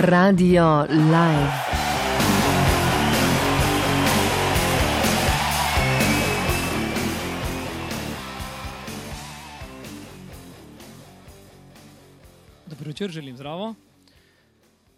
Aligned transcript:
Radio 0.00 0.86
Live. 0.88 1.52
Dobro 12.66 12.86
večer, 12.86 13.10
želim 13.10 13.36
zdravo. 13.36 13.74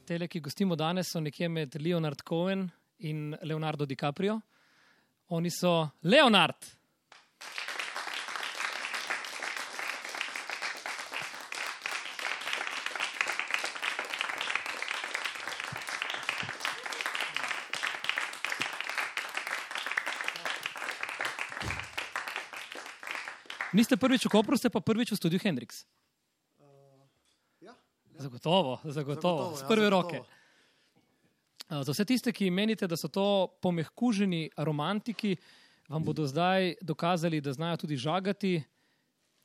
Tele, 0.04 0.28
ki 0.28 0.40
gostimo 0.40 0.76
danes, 0.76 1.10
so 1.10 1.20
nekje 1.20 1.48
med 1.48 1.76
Leonard 1.80 2.22
Cohen 2.28 2.70
in 2.98 3.36
Leonardo 3.42 3.86
DiCaprio. 3.86 4.40
Oni 5.28 5.50
so 5.50 5.88
Leonard. 6.02 6.79
Niste 23.72 23.94
prvič 23.96 24.26
v 24.26 24.30
Kopru, 24.34 24.58
ste 24.58 24.66
pa 24.66 24.82
prvič 24.82 25.14
v 25.14 25.16
studiu 25.16 25.38
Hendrix. 25.38 25.86
Ja, 27.62 27.74
Zagotovo, 28.18 28.82
zagotovo, 28.82 28.90
Zagotovo, 28.90 29.56
z 29.56 29.62
ja, 29.62 29.68
prve 29.68 29.86
zagotovo. 29.86 30.02
roke. 30.02 30.18
A, 31.70 31.84
Za 31.86 31.92
vse 31.94 32.04
tiste, 32.04 32.30
ki 32.34 32.50
menite, 32.50 32.90
da 32.90 32.98
so 32.98 33.06
to 33.06 33.46
pomehkuženi 33.62 34.50
romantiki, 34.58 35.36
vam 35.86 36.02
bodo 36.02 36.26
zdaj 36.26 36.82
dokazali, 36.82 37.38
da 37.38 37.54
znajo 37.54 37.86
tudi 37.86 37.94
žagati. 37.96 38.58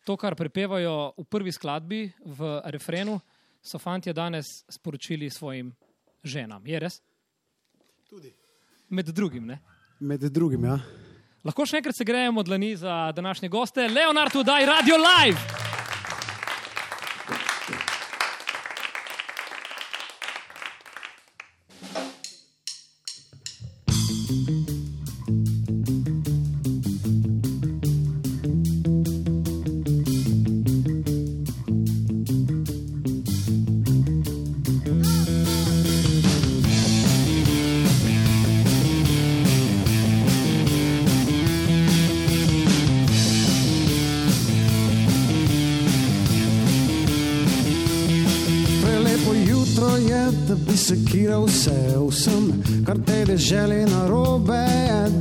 To, 0.06 0.18
kar 0.18 0.34
prepevajo 0.38 1.14
v 1.18 1.26
prvi 1.26 1.54
skladbi, 1.54 2.10
v 2.26 2.62
refrenu, 2.74 3.22
so 3.62 3.78
fantje 3.78 4.14
danes 4.14 4.66
sporočili 4.70 5.30
svojim 5.30 5.70
ženam. 6.26 6.62
Je 6.66 6.78
res? 6.80 7.02
Tudi. 8.10 8.34
Med 8.90 9.06
drugim. 9.10 9.46
Ne? 9.46 9.62
Med 10.00 10.22
drugim, 10.30 10.66
ja. 10.66 11.05
Lahko 11.46 11.62
še 11.70 11.78
enkrat 11.78 11.94
se 11.94 12.06
grejemo 12.08 12.42
dlani 12.44 12.72
za 12.76 13.12
današnje 13.14 13.50
goste. 13.54 13.86
Leonardo, 13.88 14.42
daj 14.44 14.66
radio 14.66 14.98
live! 14.98 15.65
Vse 51.56 51.96
vsem, 52.10 52.52
kar 52.86 52.98
te 53.06 53.24
deželi 53.26 53.86
na 53.88 54.08
robe. 54.08 54.68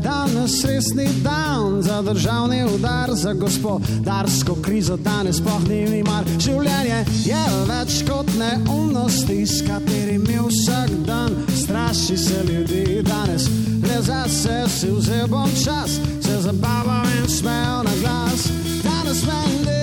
Danes 0.02 0.64
resni 0.64 1.06
dan 1.22 1.82
za 1.82 2.02
državni 2.02 2.64
udar, 2.74 3.10
za 3.12 3.32
gospodarsko 3.32 4.54
krizo. 4.62 4.96
Danes 4.96 5.36
sploh 5.36 5.62
ni 5.68 5.86
mi 5.90 6.02
mar. 6.02 6.24
Življenje 6.38 7.04
je 7.24 7.44
več 7.68 8.00
kot 8.08 8.30
neumnosti, 8.38 9.46
s 9.46 9.62
katerimi 9.66 10.40
vsak 10.48 10.90
dan 11.06 11.38
straši 11.54 12.18
se 12.18 12.42
ljudi. 12.50 13.02
Danes 13.06 13.46
le 13.86 14.02
zase 14.02 14.64
si 14.68 14.90
vzel 14.90 15.28
bom 15.30 15.50
čas, 15.64 16.00
se 16.20 16.40
zabavam 16.40 17.06
in 17.20 17.30
smejal 17.30 17.86
na 17.86 17.94
glas. 18.02 18.48
Danes 18.82 19.22
meni 19.28 19.80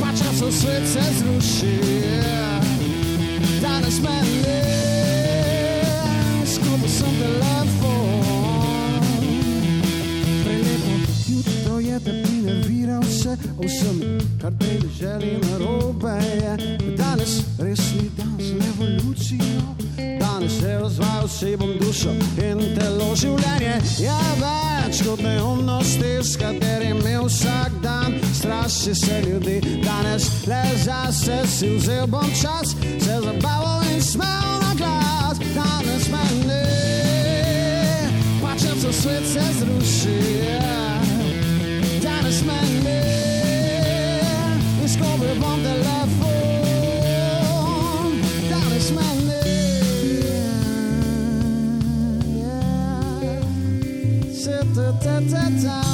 pa 0.00 0.14
časov 0.14 0.54
svet 0.62 0.86
se 0.94 1.06
zruši. 1.18 1.76
Danes 3.60 3.98
meni 3.98 4.30
skupaj 4.30 4.69
o 13.58 13.66
vsem, 13.66 14.18
kar 14.40 14.52
te 14.58 14.78
želi 14.98 15.38
na 15.42 15.58
robe. 15.58 16.18
Danes 16.96 17.42
res 17.58 17.80
ni 17.94 18.10
dan 18.16 18.36
za 18.38 18.54
revolucijo. 18.54 19.62
Danes 20.20 20.52
se 20.60 20.78
razvajal 20.82 21.28
si 21.28 21.56
bom 21.56 21.70
dušo 21.80 22.10
in 22.10 22.58
telo 22.74 23.14
življenje 23.16 23.74
je 23.98 24.18
več 24.40 25.02
kot 25.06 25.20
neumnosti, 25.22 26.12
s 26.22 26.36
katerimi 26.36 27.16
vsak 27.26 27.72
dan 27.82 28.14
straši 28.34 28.94
se 28.94 29.22
ljudi. 29.26 29.60
Danes 29.84 30.46
le 30.46 30.62
zase 30.84 31.42
si 31.46 31.74
vzel 31.76 32.06
bom 32.06 32.26
čas, 32.42 32.74
se 33.04 33.20
zabaval 33.24 33.84
in 33.94 34.02
smel 34.02 34.50
na 34.64 34.74
glas. 34.78 35.38
Danes 35.54 36.08
meni 36.12 36.62
pa 38.42 38.56
časov 38.56 38.92
svet 38.92 39.24
se 39.32 39.46
zruši. 39.60 40.18
Danes 42.02 42.42
meni 42.46 42.69
izgubil 45.30 45.40
bom 45.40 45.58
telefon. 45.62 47.10
Danes 48.50 48.90
meni 48.90 49.40
Sit 54.32 54.74
down. 54.74 55.89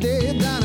Straši 0.00 0.40
se 0.40 0.57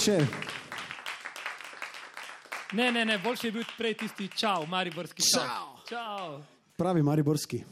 večer. 0.00 0.26
Ne, 2.72 2.92
ne, 2.92 3.04
ne, 3.04 3.18
boljši 3.18 3.46
je 3.46 3.52
bil 3.52 3.64
prej 3.78 3.94
tisti 3.94 4.28
čau, 4.36 4.66
mariborski 4.66 5.22
čau. 5.22 5.42
Čau. 5.42 5.88
čau. 5.88 6.42
Pravi 6.76 7.02
Mariborski. 7.02 7.64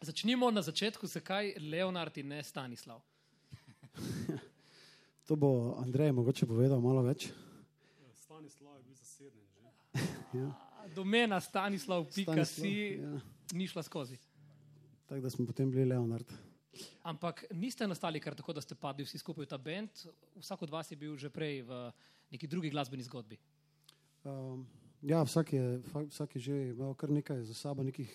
Začnimo 0.00 0.50
na 0.50 0.62
začetku, 0.62 1.06
zakaj 1.06 1.54
Leonard 1.70 2.18
in 2.18 2.28
ne 2.28 2.42
Stanislav. 2.44 3.00
To 5.30 5.36
bo 5.36 5.78
Andrej 5.78 6.12
mogoče 6.12 6.46
povedal 6.46 6.80
malo 6.82 7.04
več. 7.06 7.28
Stanislav 8.18 8.76
je 8.76 8.82
bil 8.82 8.94
zaseden 8.94 9.40
že. 9.48 9.60
Ja. 10.40 10.52
Domena 10.94 11.40
Stanislav, 11.40 12.04
pika 12.04 12.32
Stanislav, 12.32 12.66
si, 12.66 12.98
ja. 13.00 13.20
ni 13.52 13.66
šla 13.66 13.82
skozi. 13.82 14.18
Tako 15.06 15.20
da 15.20 15.30
smo 15.30 15.46
potem 15.46 15.70
bili 15.70 15.84
Leonard. 15.84 16.49
Ampak 17.02 17.44
niste 17.50 17.82
nastali 17.82 18.20
kar 18.20 18.34
tako, 18.34 18.52
da 18.52 18.60
ste 18.60 18.74
padli 18.74 19.02
vsi 19.02 19.18
skupaj 19.18 19.44
v 19.44 19.48
ta 19.48 19.58
bend. 19.58 19.90
Vsak 20.36 20.62
od 20.62 20.70
vas 20.70 20.86
je 20.86 20.96
bil 20.96 21.16
že 21.16 21.28
prej 21.28 21.62
v 21.62 21.90
neki 22.30 22.46
drugi 22.46 22.70
glasbeni 22.70 23.02
zgodbi. 23.02 23.38
Um, 24.22 24.66
ja, 25.02 25.20
vsak 25.20 25.52
je, 25.52 25.64
vsak 26.06 26.36
je 26.36 26.40
že 26.40 26.54
imel 26.70 26.94
kar 26.94 27.10
nekaj 27.10 27.42
za 27.42 27.54
sabo, 27.54 27.82
nekih 27.82 28.06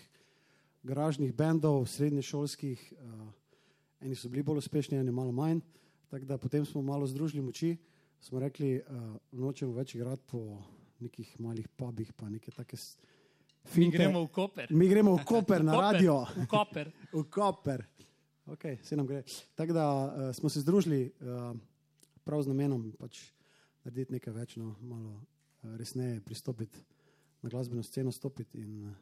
garažnih 0.81 1.33
bendov, 1.33 1.83
srednješolskih. 1.85 2.77
Uh, 2.93 3.27
eni 3.99 4.13
so 4.13 4.29
bili 4.29 4.43
bolj 4.43 4.57
uspešni, 4.59 4.97
eni 4.97 5.11
malo 5.11 5.31
manj. 5.31 5.59
Tako 6.07 6.25
da 6.25 6.37
potem 6.37 6.63
smo 6.63 6.79
malo 6.79 7.03
združili 7.03 7.41
moči, 7.41 7.75
smo 8.19 8.39
rekli, 8.39 8.77
uh, 8.77 8.85
nočemo 9.33 9.73
več 9.73 9.95
igrati 9.95 10.23
po 10.23 10.61
nekih 10.97 11.39
malih 11.39 11.67
pubih, 11.67 12.13
pa 12.13 12.29
neke 12.29 12.51
take 12.51 12.77
s- 12.77 12.95
Mi 13.65 13.71
finte. 13.73 13.97
gremo 13.97 14.21
v 14.21 14.29
Koper. 14.29 14.67
Mi 14.69 14.87
gremo 14.87 15.17
v 15.17 15.25
Koper 15.25 15.59
na 15.59 15.73
radio. 15.81 16.21
V 16.37 16.45
Koper. 16.45 16.91
v 17.11 17.23
Koper. 17.25 17.81
Okay, 18.45 18.77
se 18.83 18.95
nam 18.95 19.07
gre. 19.07 19.23
Tako 19.55 19.73
da 19.73 19.85
uh, 19.89 20.35
smo 20.35 20.49
se 20.49 20.59
združili 20.59 21.11
uh, 21.21 21.57
prav 22.23 22.41
z 22.41 22.47
namenom 22.47 22.91
pač 22.99 23.23
narediti 23.83 24.13
nekaj 24.13 24.33
več, 24.33 24.55
no, 24.61 24.75
malo 24.81 25.15
uh, 25.15 25.73
resneje 25.79 26.21
pristopiti 26.21 26.83
na 27.41 27.49
glasbeno 27.49 27.83
sceno, 27.83 28.11
stopiti 28.13 28.61
in 28.61 28.83
uh, 28.85 28.93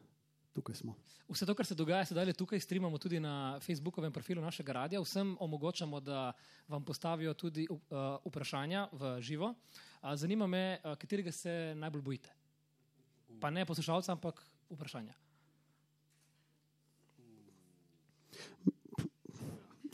tukaj 0.56 0.78
smo. 0.80 0.94
Vse 1.28 1.46
to, 1.46 1.54
kar 1.56 1.66
se 1.66 1.76
dogaja 1.76 2.04
sedaj 2.08 2.32
tukaj, 2.32 2.60
streamamo 2.60 2.98
tudi 3.00 3.20
na 3.20 3.60
Facebookovem 3.60 4.12
profilu 4.12 4.42
našega 4.44 4.72
radia. 4.72 5.00
Vsem 5.00 5.36
omogočamo, 5.40 6.00
da 6.00 6.32
vam 6.68 6.84
postavijo 6.84 7.34
tudi 7.34 7.66
uh, 7.68 7.78
vprašanja 8.24 8.88
v 8.92 9.20
živo. 9.20 9.52
Uh, 9.52 10.14
zanima 10.16 10.46
me, 10.46 10.80
uh, 10.84 10.96
katerega 10.96 11.32
se 11.32 11.74
najbolj 11.76 12.02
bojite. 12.02 12.32
Pa 13.40 13.50
ne 13.50 13.66
poslušalca, 13.66 14.12
ampak 14.12 14.40
vprašanja. 14.70 15.14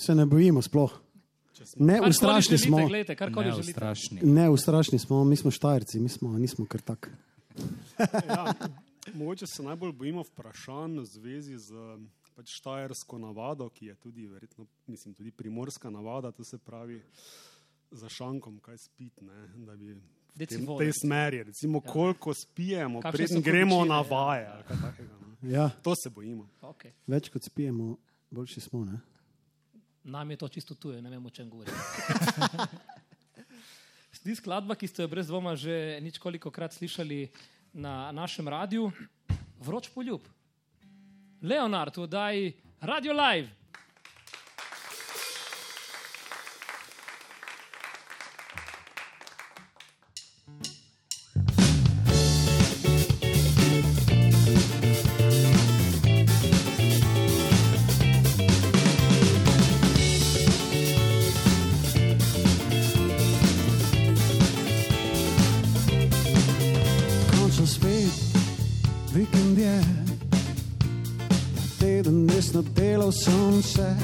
Se 0.01 0.15
ne 0.15 0.27
bojimo 0.27 0.63
sploh. 0.63 1.01
Ne, 1.77 2.01
ustrašni 2.09 2.59
smo. 2.59 2.79
Karkoli 3.17 3.47
Ne, 3.47 3.53
želite. 3.53 3.73
strašni. 3.73 4.21
Ne, 4.23 4.49
ustrašni 4.49 4.99
smo, 4.99 5.25
mi 5.25 5.37
smo 5.37 5.51
štajerci, 5.51 6.01
mi 6.01 6.09
smo, 6.09 6.39
nismo 6.39 6.67
kar 6.67 6.81
tak. 6.81 7.11
ja, 8.29 8.55
mogoče 9.19 9.47
se 9.47 9.63
najbolj 9.63 9.93
bojimo 9.93 10.23
vprašanj 10.23 10.99
v 10.99 11.05
zvezi 11.05 11.59
z 11.59 11.75
pač 12.37 12.55
štajersko 12.57 13.19
navado, 13.19 13.69
ki 13.69 13.87
je 13.87 13.95
tudi, 13.95 14.27
verjetno, 14.27 14.67
mislim, 14.87 15.15
tudi 15.15 15.31
primorska 15.31 15.91
navada, 15.91 16.33
to 16.33 16.45
se 16.45 16.59
pravi 16.59 17.03
za 17.91 18.09
šankom, 18.09 18.59
kaj 18.65 18.79
spiti, 18.79 19.25
ne, 19.25 19.49
da 19.67 19.77
bi 19.77 19.93
v 19.93 20.47
tem, 20.47 20.65
tej 20.79 20.93
smeri, 21.03 21.43
recimo, 21.43 21.83
ja. 21.85 21.93
koliko 21.93 22.35
spijemo, 22.35 23.01
preden 23.13 23.43
gremo 23.43 23.85
na 23.85 24.01
ja. 24.01 24.07
vaje. 24.11 24.47
ali 24.47 24.65
kaj 24.65 24.77
takega. 24.83 25.21
Ja, 25.43 25.71
To 25.83 25.95
se 25.97 26.11
bojimo. 26.11 26.49
Okay. 26.63 26.93
več 27.07 27.29
kot 27.29 27.45
spijemo, 27.45 27.97
boljši 28.31 28.61
smo. 28.61 28.85
Ne? 28.85 29.01
Nam 30.11 30.31
je 30.31 30.37
to 30.37 30.49
čisto 30.49 30.75
tuje, 30.75 30.99
ne 31.03 31.11
vem, 31.11 31.27
o 31.27 31.31
čem 31.31 31.47
govorim. 31.47 31.75
Sledi 34.11 34.35
skladba, 34.43 34.75
ki 34.75 34.91
ste 34.91 35.07
jo 35.07 35.09
brez 35.09 35.31
dvoma 35.31 35.55
že 35.55 36.03
ničkoliko 36.03 36.51
krat 36.51 36.75
slišali 36.75 37.31
na 37.79 38.11
našem 38.11 38.49
radiju, 38.49 38.91
Vroč 39.61 39.93
poljub. 39.95 40.25
Leonard, 41.43 41.95
v 41.97 42.03
oddaji 42.03 42.53
Radio 42.81 43.13
Live. 43.13 43.60
Se, 73.63 73.97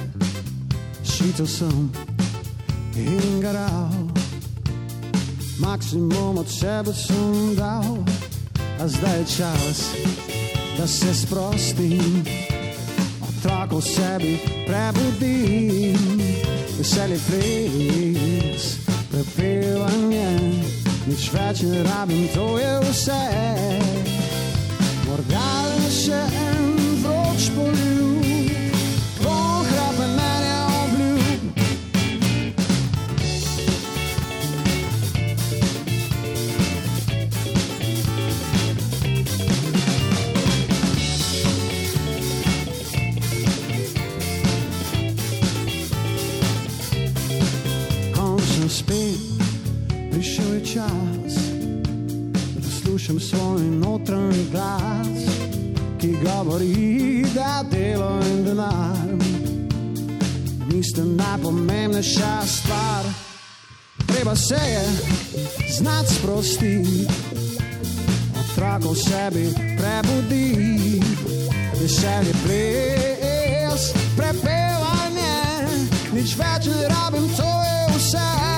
šitel 1.05 1.47
sem 1.47 1.91
in 2.97 3.41
garal. 3.41 4.09
Maksimum 5.59 6.39
od 6.39 6.49
sebe 6.49 6.93
sem 6.93 7.57
dal, 7.57 8.05
a 8.81 8.89
zdaj 8.89 9.19
je 9.19 9.27
čas, 9.37 9.91
da 10.79 10.87
se 10.87 11.15
sprostim. 11.15 12.25
Otrok 13.23 13.73
v 13.73 13.83
sebi 13.83 14.39
prebudim, 14.67 16.21
veselje 16.79 17.19
ples, 17.29 18.65
prepevanje, 19.11 20.29
nič 21.07 21.31
več 21.33 21.63
ne 21.63 21.83
rabim, 21.83 22.29
to 22.35 22.59
je 22.59 22.73
vse. 22.91 23.23
Morda 25.07 25.67
še 25.91 26.21
en 26.45 26.75
vroč 27.03 27.51
poljub, 27.57 28.06
čas, 50.77 51.35
da 52.55 52.61
poslušam 52.61 53.21
svoj 53.21 53.63
notranji 53.63 54.47
glas, 54.53 55.23
ki 56.01 56.17
govori, 56.25 57.25
da 57.35 57.65
delo 57.71 58.21
in 58.21 58.45
denar 58.45 59.09
nista 60.73 61.05
najpomembnejša 61.05 62.47
stvar. 62.47 63.05
Treba 64.07 64.37
se 64.37 64.55
je 64.55 64.85
znati 65.79 66.15
sprostiti, 66.15 67.07
otrok 68.41 68.93
v 68.93 68.97
sebi 68.97 69.55
prebudi, 69.79 71.01
veselje 71.81 72.33
ples, 72.45 73.93
prepevanje, 74.17 75.37
nič 76.13 76.37
več 76.37 76.67
ne 76.67 76.89
rabim, 76.89 77.29
to 77.37 77.53
je 77.65 77.97
vse. 77.97 78.56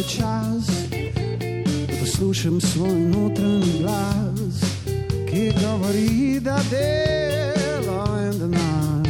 Je 0.00 0.08
čas, 0.08 0.66
da 1.88 2.00
poslušam 2.00 2.60
svoj 2.60 3.00
notranji 3.00 3.72
glas, 3.80 4.60
ki 5.30 5.52
govori, 5.62 6.40
da 6.40 6.60
delo 6.70 8.04
in 8.18 8.38
denar 8.38 9.08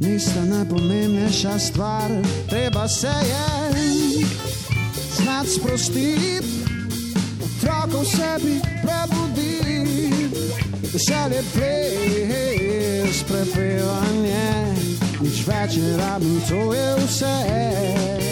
ni 0.00 0.18
tista 0.18 0.44
najpomembnejša 0.44 1.58
stvar. 1.58 2.10
Treba 2.48 2.88
se 2.88 3.06
je 3.06 3.72
znati 5.16 5.50
sprostiti, 5.50 6.42
otroka 7.44 7.98
v 7.98 8.04
sebi 8.04 8.60
prebuditi. 8.82 10.28
Veselje 10.92 11.42
ples, 11.54 13.22
prepevanje, 13.28 14.74
nič 15.20 15.46
več 15.46 15.76
ne 15.76 15.96
rabim, 15.96 16.40
to 16.48 16.72
je 16.74 16.94
vse. 17.04 18.25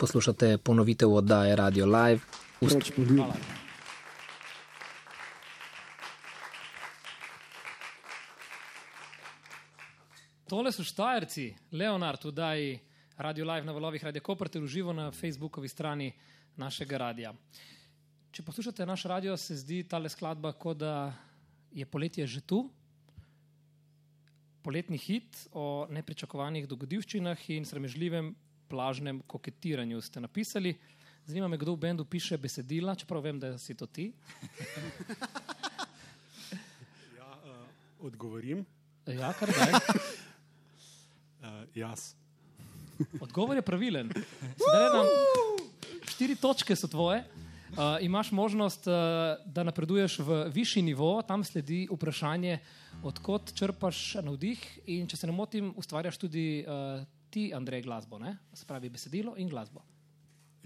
Poslušate 0.00 0.58
ponovitev 0.58 1.12
oddaje 1.12 1.56
Radio 1.56 1.86
Live. 1.86 2.20
Ust-. 2.60 2.92
Tole 10.48 10.72
so 10.72 10.84
Štajerci, 10.84 11.54
Leonard, 11.72 12.24
vdaji 12.24 12.80
Radio 13.20 13.44
Live 13.44 13.66
na 13.66 13.72
valovih 13.72 14.04
Radio 14.04 14.22
Koper 14.22 14.48
ter 14.48 14.62
uživo 14.62 14.92
na 14.92 15.10
Facebookovi 15.10 15.68
strani 15.68 16.12
našega 16.56 16.98
radia. 16.98 17.34
Če 18.32 18.42
poslušate 18.42 18.86
naš 18.88 19.02
radio, 19.04 19.34
se 19.36 19.58
zdi 19.60 19.82
tale 19.84 20.08
skladba, 20.08 20.54
kot 20.56 20.78
da 20.80 21.12
je 21.76 21.84
poletje 21.84 22.24
že 22.26 22.40
tu. 22.40 22.62
Poletni 24.64 24.96
hit 24.96 25.36
o 25.52 25.84
nepričakovanih 25.92 26.64
dogodivščinah 26.68 27.44
in 27.52 27.68
sramežljivem 27.68 28.30
plažnem 28.72 29.20
koketiranju 29.28 30.00
ste 30.00 30.20
napisali. 30.24 30.72
Zanima 31.26 31.48
me, 31.48 31.58
kdo 31.60 31.74
v 31.76 31.80
bendu 31.84 32.04
piše 32.08 32.38
besedila, 32.40 32.94
čeprav 32.96 33.20
vem, 33.20 33.36
da 33.40 33.58
si 33.58 33.76
to 33.76 33.84
ti. 33.86 34.14
Ja, 37.18 37.28
uh, 37.36 37.68
odgovorim. 38.00 38.64
Ja, 39.04 39.34
kar 39.36 39.52
daj. 39.52 39.76
Uh, 41.44 41.68
jaz. 41.76 42.19
Odgovor 43.20 43.56
je 43.56 43.62
pravilen. 43.62 44.12
Sedaj 44.56 45.06
štiri 46.20 46.36
točke 46.36 46.76
so 46.76 46.88
tvoje. 46.88 47.24
Uh, 47.70 47.96
imaš 48.02 48.32
možnost, 48.32 48.86
uh, 48.86 48.92
da 49.46 49.62
napreduješ 49.62 50.18
v 50.18 50.50
višji 50.52 50.82
nivo, 50.82 51.22
tam 51.22 51.44
sledi 51.44 51.86
vprašanje, 51.88 52.58
odkot 53.06 53.54
črpaš 53.54 54.18
navdih. 54.26 54.58
In 54.90 55.06
če 55.08 55.16
se 55.16 55.30
ne 55.30 55.32
motim, 55.32 55.70
ustvarjaš 55.78 56.18
tudi 56.18 56.64
uh, 56.66 57.00
ti, 57.30 57.52
Andrej, 57.54 57.86
glasbo, 57.86 58.18
ne? 58.18 58.34
se 58.52 58.66
pravi 58.66 58.90
besedilo 58.90 59.32
in 59.38 59.48
glasbo. 59.48 59.80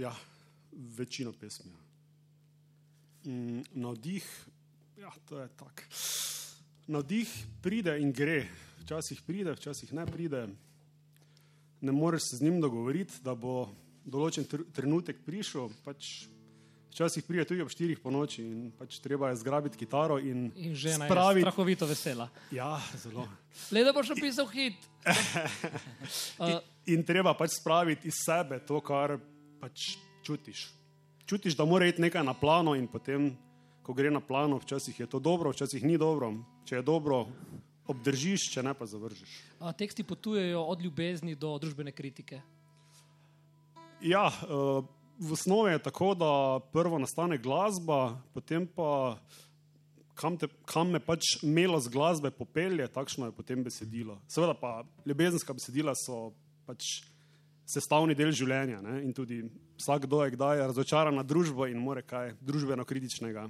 Ja, 0.01 0.15
večino 0.73 1.33
pesmi. 1.33 1.71
ja. 1.71 1.83
Mm, 3.31 3.63
navdih, 3.73 4.25
ja, 4.99 5.13
to 5.29 5.39
je 5.39 5.49
tako. 5.61 5.87
Navdih 6.87 7.31
pride 7.63 7.95
in 8.01 8.11
gre. 8.13 8.47
Včasih 8.83 9.23
pride, 9.23 9.53
včasih 9.55 9.93
ne 9.93 10.07
pride. 10.07 10.49
Ne 11.85 11.93
moreš 11.93 12.31
se 12.31 12.37
z 12.37 12.47
njim 12.47 12.61
dogovoriti, 12.65 13.21
da 13.21 13.35
bo 13.37 13.69
določen 14.09 14.47
tr 14.49 14.65
trenutek 14.73 15.21
prišel. 15.27 15.69
Pač 15.85 16.25
včasih 16.95 17.25
pride 17.27 17.45
tudi 17.51 17.61
ob 17.61 17.69
štirih 17.73 17.99
po 18.01 18.13
noči 18.15 18.41
in 18.41 18.71
pač 18.79 19.01
treba 19.03 19.33
je 19.33 19.41
zgrabiti 19.43 19.81
kitaro 19.81 20.17
in, 20.23 20.47
In 20.57 20.73
žena 20.79 21.05
je 21.05 21.11
spraviti. 21.11 21.45
strahovito 21.45 21.87
vesela. 21.91 22.29
Ja, 22.55 22.79
zelo. 23.03 23.27
Le 23.75 23.83
da 23.85 23.93
boš 23.93 24.15
napisal 24.15 24.47
hit. 24.47 24.79
In 26.93 27.03
treba 27.05 27.35
pač 27.35 27.59
spraviti 27.59 28.09
iz 28.09 28.21
sebe 28.25 28.61
to, 28.65 28.81
kar 28.85 29.19
pač 29.61 29.97
čutiš. 30.25 30.69
Čutiš, 31.27 31.57
da 31.57 31.65
mora 31.65 31.89
iti 31.89 32.03
nekaj 32.05 32.25
na 32.25 32.35
plano, 32.37 32.75
in 32.77 32.87
potem, 32.87 33.33
ko 33.83 33.95
gre 33.97 34.11
na 34.13 34.21
plano, 34.21 34.59
včasih 34.61 35.01
je 35.01 35.07
to 35.09 35.19
dobro, 35.19 35.51
včasih 35.51 35.85
ni 35.85 35.97
dobro. 35.99 36.33
Če 36.69 36.77
je 36.77 36.83
dobro, 36.85 37.25
obdržiš, 37.87 38.49
če 38.55 38.63
ne 38.63 38.75
pa 38.75 38.87
zavržiš. 38.87 39.31
a, 39.61 39.73
teksti 39.73 40.05
potujejo 40.05 40.63
od 40.63 40.83
ljubezni 40.83 41.35
do 41.35 41.59
družbene 41.59 41.93
kritike. 41.93 42.41
Ja, 44.01 44.29
eh, 44.29 44.85
v 45.19 45.33
osnovi 45.33 45.73
je 45.73 45.79
tako, 45.79 46.15
da 46.15 46.61
prvo 46.73 46.99
nastane 46.99 47.39
glasba, 47.39 48.21
potem 48.35 48.67
pa 48.67 49.19
kam, 50.15 50.37
te, 50.39 50.49
kam 50.65 50.91
me 50.91 51.01
pač 51.01 51.39
melost 51.43 51.91
glasbe 51.93 52.31
popelje, 52.31 52.89
takšno 52.89 53.31
je 53.31 53.37
potem 53.37 53.63
besedilo. 53.65 54.19
Seveda 54.29 54.55
pa 54.55 54.85
ljubezenska 55.07 55.55
besedila 55.55 55.95
so 55.99 56.33
pač 56.67 57.05
sestavni 57.65 58.15
del 58.15 58.33
življenja 58.33 58.83
ne? 58.85 58.99
in 59.07 59.15
tudi 59.17 59.41
vsakdo 59.79 60.21
je 60.25 60.35
kdaj 60.37 60.67
razočaran 60.69 61.17
na 61.17 61.25
družbo 61.25 61.67
in 61.71 61.81
more 61.81 62.03
kaj 62.05 62.35
družbeno 62.45 62.85
kritičnega 62.85 63.49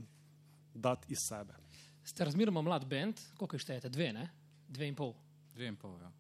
dati 0.75 1.13
iz 1.13 1.27
sebe. 1.29 1.64
Ste 2.05 2.25
razmeroma 2.25 2.63
mlad 2.63 2.85
bend, 2.87 3.21
koliko 3.37 3.59
štejete? 3.59 3.89
Dve, 3.89 4.13
ne? 4.13 4.29
Dve 4.69 4.89
in 4.89 4.95
pol. 4.95 5.15
Dve 5.55 5.71
in 5.73 5.77
pol. 5.77 5.97
Ja. 6.01 6.11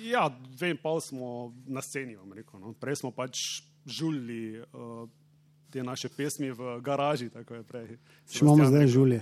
Ja, 0.00 0.22
dve 0.28 0.70
in 0.74 0.78
pol 0.80 1.00
smo 1.02 1.52
na 1.66 1.82
sceni, 1.82 2.16
bom 2.16 2.32
rekel. 2.34 2.60
No. 2.62 2.72
Prej 2.78 3.00
smo 3.02 3.10
pač 3.14 3.62
žulili 3.86 4.60
uh, 4.60 5.04
te 5.70 5.82
naše 5.82 6.08
pesmi 6.08 6.50
v 6.50 6.78
garaži, 6.84 7.30
tako 7.30 7.60
je 7.60 7.62
prej. 7.66 7.94
Še 8.30 8.44
imamo 8.44 8.66
zdaj 8.70 8.90
žulje. 8.90 9.20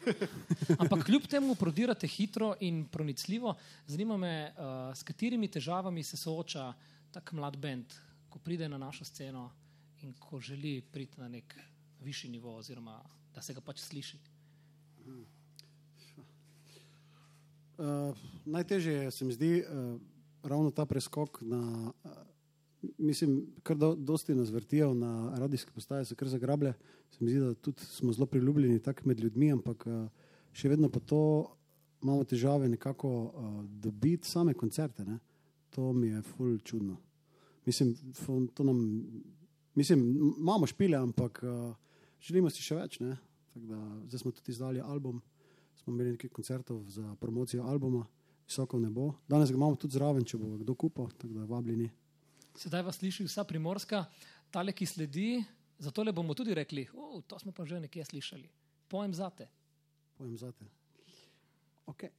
Ampak 0.80 1.04
kljub 1.04 1.26
temu 1.28 1.54
prodirate 1.60 2.08
hitro 2.08 2.54
in 2.64 2.86
pronicljivo. 2.88 3.54
Zanima 3.86 4.16
me, 4.16 4.34
uh, 4.48 4.92
s 4.96 5.04
katerimi 5.04 5.48
težavami 5.48 6.04
se 6.04 6.16
sooča 6.16 6.70
tak 7.12 7.32
mlad 7.36 7.58
bend, 7.60 7.92
ko 8.30 8.38
pride 8.38 8.68
na 8.68 8.78
našo 8.78 9.04
sceno 9.04 9.50
in 10.00 10.14
ko 10.16 10.40
želi 10.40 10.80
priti 10.80 11.20
na 11.20 11.28
nek 11.28 11.56
višji 12.00 12.30
nivo, 12.30 12.56
oziroma 12.56 13.00
da 13.34 13.42
se 13.42 13.54
ga 13.54 13.60
pač 13.60 13.82
sliši. 13.84 14.20
Uh, 17.80 18.16
najtežje 18.44 18.92
je, 18.92 19.10
se 19.10 19.24
mi 19.24 19.32
zdi, 19.32 19.62
uh, 19.62 20.00
ravno 20.42 20.70
ta 20.70 20.84
preskok 20.86 21.38
na. 21.42 21.92
Uh, 22.04 22.10
mislim, 22.98 23.46
kar 23.62 23.76
do, 23.76 23.94
dosti 23.94 24.34
nas 24.34 24.50
vrtijo 24.50 24.94
na 24.94 25.38
radijske 25.38 25.72
postaje, 25.72 26.04
se 26.04 26.14
kar 26.14 26.28
zagrablje. 26.28 26.72
Se 27.10 27.24
mi 27.24 27.30
zdi, 27.30 27.40
da 27.40 27.54
tudi 27.54 27.80
smo 27.84 28.12
zelo 28.12 28.26
priljubljeni 28.26 28.82
tako 28.82 29.00
med 29.04 29.20
ljudmi, 29.20 29.52
ampak 29.52 29.86
uh, 29.86 30.08
še 30.52 30.68
vedno 30.68 30.88
pa 30.88 31.00
to 31.00 31.22
imamo 32.02 32.24
težave 32.24 32.68
nekako 32.68 33.10
uh, 33.22 33.64
dobiti 33.64 34.28
same 34.28 34.54
koncerte. 34.54 35.04
Ne? 35.04 35.18
To 35.70 35.92
mi 35.92 36.08
je 36.08 36.22
ful 36.22 36.58
čudno. 36.58 36.96
Mislim, 37.66 37.94
ful, 38.14 38.46
to 38.54 38.64
nam, 38.64 39.04
mislim, 39.74 40.04
imamo 40.38 40.66
špile, 40.66 40.98
ampak 40.98 41.42
uh, 41.42 41.74
želimo 42.20 42.50
si 42.50 42.62
še 42.62 42.74
več. 42.74 43.00
ne. 43.00 43.16
Da, 43.54 43.78
zdaj 44.06 44.18
smo 44.18 44.30
tudi 44.30 44.52
izdali 44.52 44.80
album, 44.80 45.20
smo 45.82 45.92
imeli 45.92 46.14
nekaj 46.16 46.30
koncertov 46.30 46.84
za 46.88 47.14
promocijo 47.20 47.64
albuma, 47.66 48.06
visoko 48.46 48.78
v 48.78 48.86
nebo. 48.86 49.12
Danes 49.28 49.50
ga 49.50 49.56
imamo 49.56 49.76
tudi 49.76 49.98
zraven, 49.98 50.24
če 50.24 50.38
bo 50.38 50.56
kdo 50.58 50.74
kupil, 50.74 51.10
tako 51.18 51.34
da 51.34 51.46
vabljeni. 51.50 51.90
Sedaj 52.56 52.82
vas 52.82 52.98
sliši 52.98 53.26
vsa 53.26 53.44
primorska, 53.44 54.04
tale, 54.50 54.72
ki 54.72 54.86
sledi. 54.86 55.30
Zato 55.80 56.04
le 56.04 56.12
bomo 56.12 56.34
tudi 56.36 56.54
rekli, 56.54 56.84
oh, 56.92 57.22
to 57.26 57.38
smo 57.40 57.52
pa 57.56 57.64
že 57.64 57.80
nekje 57.80 58.04
slišali. 58.04 58.50
Pojem 58.88 59.14
zate. 59.14 59.48
Pojem 60.18 60.36
zate. 60.36 60.66
Okay. 61.86 62.12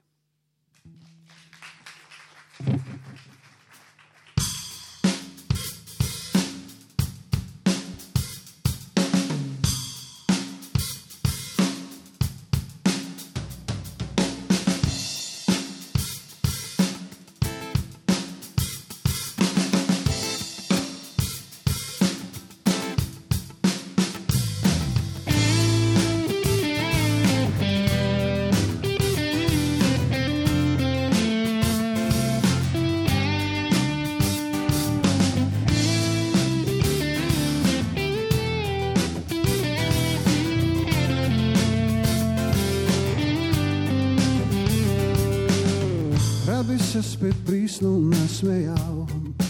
Nasmejal, 48.32 49.08
na 49.12 49.46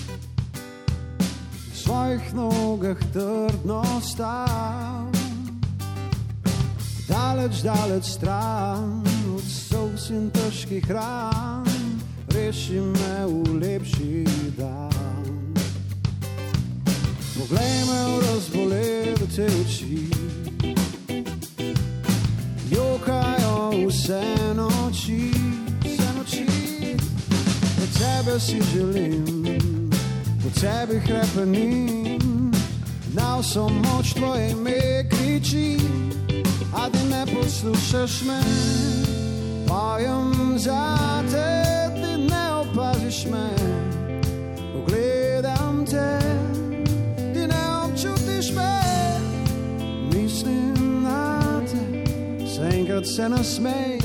svojih 1.73 2.33
nogah 2.33 2.97
trdno 3.13 3.83
stal. 4.01 5.05
Daleč, 7.07 7.61
daleč 7.61 8.05
stran 8.05 9.03
od 9.35 9.45
vseh 9.45 10.17
in 10.17 10.31
težkih 10.33 10.91
ran, 10.91 11.65
reši 12.33 12.81
me 12.81 13.25
v 13.29 13.61
lepši 13.61 14.25
dan. 14.57 15.53
Poglej 17.37 17.77
me 17.85 18.01
v 18.01 18.13
razbolele 18.25 19.25
te 19.29 19.45
oči, 19.45 20.09
jokajo 22.73 23.85
vse 23.85 24.25
noči, 24.57 25.30
tebe 28.01 28.39
si 28.39 28.61
želim, 28.73 29.59
po 30.43 30.49
tebi 30.59 30.99
hrepenim, 30.99 32.51
na 33.13 33.37
vso 33.39 33.69
moč 33.69 34.13
tvoje 34.13 34.51
ime 34.51 35.09
kričim, 35.09 36.11
a 36.73 36.89
ti 36.89 37.03
ne 37.09 37.25
poslušaš 37.25 38.21
me. 38.21 38.41
Pojem 39.67 40.59
za 40.59 40.97
te, 41.31 41.51
ti 41.95 42.21
ne 42.29 42.45
opaziš 42.53 43.25
me, 43.31 43.49
pogledam 44.73 45.85
te, 45.85 46.19
ti 47.33 47.47
ne 47.47 47.63
občutiš 47.85 48.53
me, 48.55 48.81
mislim 50.13 51.03
na 51.03 51.41
te, 51.71 52.05
se 52.55 52.77
enkrat 52.77 53.05
se 53.05 53.29
nasmej 53.29 53.99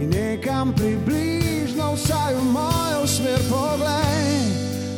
in 0.00 0.10
nekam 0.10 0.74
približno 0.74 1.49
vsaj 1.76 2.34
v 2.34 2.42
mojo 2.52 3.06
smer 3.06 3.40
poglej, 3.50 4.26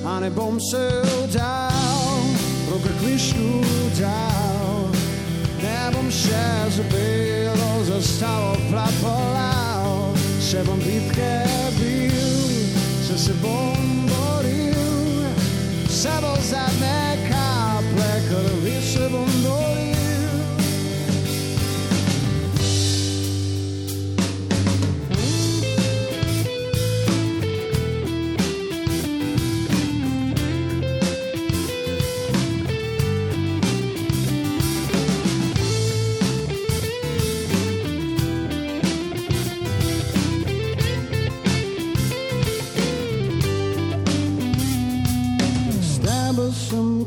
a 0.06 0.20
ne 0.20 0.30
bom 0.30 0.60
se 0.60 1.02
vdal, 1.02 2.24
roke 2.70 2.92
kvišku 3.00 3.60
dal, 4.00 4.88
ne 5.62 5.80
bom 5.92 6.08
še 6.10 6.46
za 6.70 6.84
belo 6.92 7.72
zastavo 7.84 8.56
plapolal, 8.70 10.16
še 10.40 10.64
bom 10.64 10.78
bitke 10.80 11.44
bil, 11.76 12.48
še 13.04 13.16
se 13.18 13.34
bom 13.42 14.08
boril, 14.08 15.28
vse 15.88 16.16
bo 16.22 16.32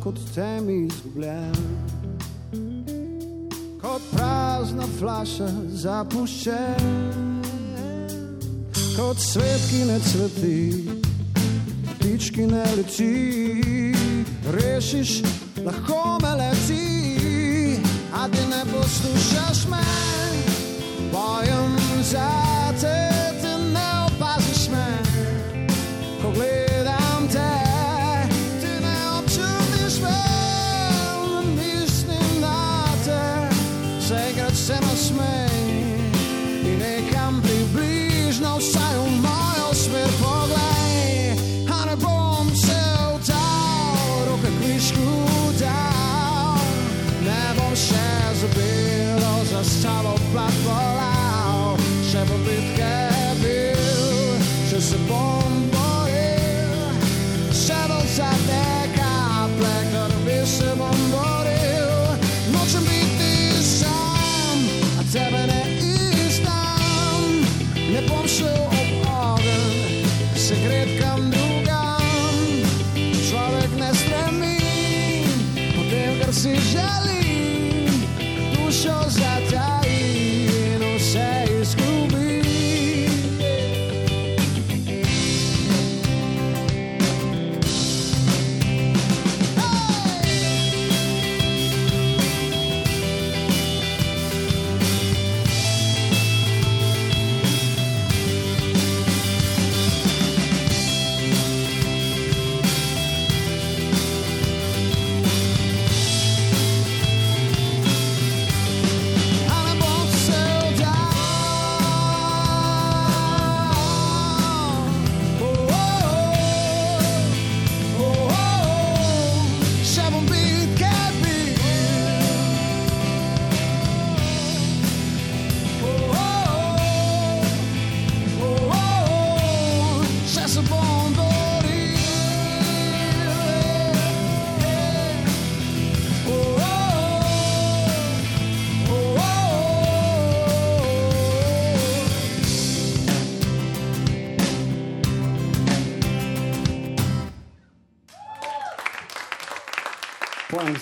kot 0.05 0.19
temi 0.35 0.85
izgubljen, 0.85 1.55
kot 3.81 4.03
prazna 4.11 4.85
flaša 4.99 5.47
zapuščen, 5.81 6.91
kot 8.93 9.17
svet, 9.17 9.65
ki 9.71 9.81
ne 9.89 9.97
cveti, 10.05 10.59
ptič, 11.87 12.29
ki 12.37 12.45
ne 12.53 12.61
leti, 12.77 13.09
rešiš, 14.53 15.15
lahko 15.65 16.03
me 16.21 16.35
leti, 16.43 17.81
a 18.13 18.29
ti 18.29 18.45
ne 18.53 18.61
poslušaš 18.75 19.65
me, 19.73 19.83
bojem 21.09 21.77
za 22.13 22.29
te, 22.77 23.14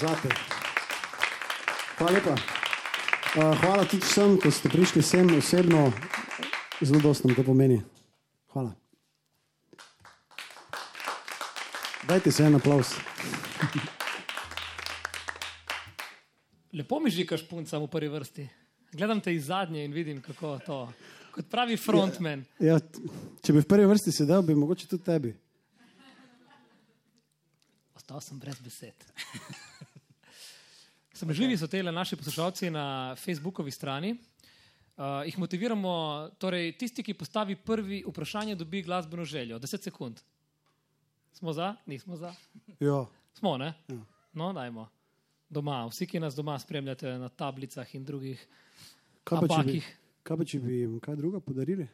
zate. 0.04 0.30
Hvala 1.98 2.12
lepa. 2.12 2.36
Hvala 3.34 3.86
tudi 3.88 4.04
vsem, 4.04 4.36
ko 4.36 4.52
ste 4.52 4.70
prišli 4.70 5.02
sem 5.02 5.30
osebno. 5.38 5.88
Zelo 6.84 7.00
dosto 7.00 7.28
nam 7.28 7.38
to 7.38 7.44
pomeni. 7.48 7.80
Hvala. 8.52 8.76
Dajte 12.04 12.32
se 12.32 12.44
en 12.44 12.60
aplaus. 12.60 12.92
Lepo 16.74 17.00
mi 17.00 17.14
žikaš 17.14 17.48
punca 17.48 17.80
v 17.80 17.88
prvi 17.88 18.12
vrsti. 18.12 18.50
Gledam 18.92 19.22
te 19.24 19.32
iz 19.34 19.48
zadnje 19.48 19.86
in 19.86 19.94
vidim, 19.94 20.20
kako 20.22 20.60
to. 20.66 20.80
Kot 21.32 21.48
pravi 21.50 21.78
frontman. 21.78 22.44
Ja, 22.60 22.78
t- 22.80 23.02
če 23.42 23.56
bi 23.56 23.64
v 23.64 23.70
prvi 23.70 23.88
vrsti 23.90 24.12
sedel, 24.12 24.44
bi 24.44 24.58
mogoče 24.58 24.90
tudi 24.92 25.08
tebi. 25.08 25.32
Ostal 27.96 28.20
sem 28.22 28.38
brez 28.42 28.60
besed. 28.60 29.00
Sramežljivi 31.24 31.58
so 31.58 31.68
te 31.68 31.84
naši 31.84 32.16
poslušalci 32.16 32.70
na 32.70 33.16
Facebookovi 33.16 33.72
strani. 33.72 34.12
Uh, 34.98 35.24
jih 35.26 35.38
motiviramo, 35.40 36.30
torej 36.38 36.74
tisti, 36.78 37.04
ki 37.04 37.14
postavi 37.14 37.56
prvi 37.56 38.04
vprašanje, 38.08 38.56
dobi 38.56 38.82
glasbeno 38.84 39.26
željo. 39.26 39.60
10 39.60 39.88
sekund. 39.88 40.20
Smo 41.34 41.54
za? 41.54 41.76
Nismo 41.86 42.16
za? 42.16 42.34
Ja. 42.80 43.06
Smo, 43.34 43.58
ne? 43.58 43.74
No, 44.34 44.54
dajmo. 44.54 44.90
Doma, 45.50 45.86
vsi, 45.88 46.08
ki 46.08 46.20
nas 46.20 46.36
doma 46.36 46.60
spremljate 46.60 47.16
na 47.18 47.30
tablicah 47.30 47.96
in 47.96 48.04
drugih 48.04 48.44
apakih. 49.24 49.88
Kaj 50.24 50.38
pa 50.38 50.46
če 50.46 50.60
bi 50.60 50.82
jim 50.82 51.00
kaj 51.00 51.16
druga 51.16 51.40
podarili? 51.40 51.88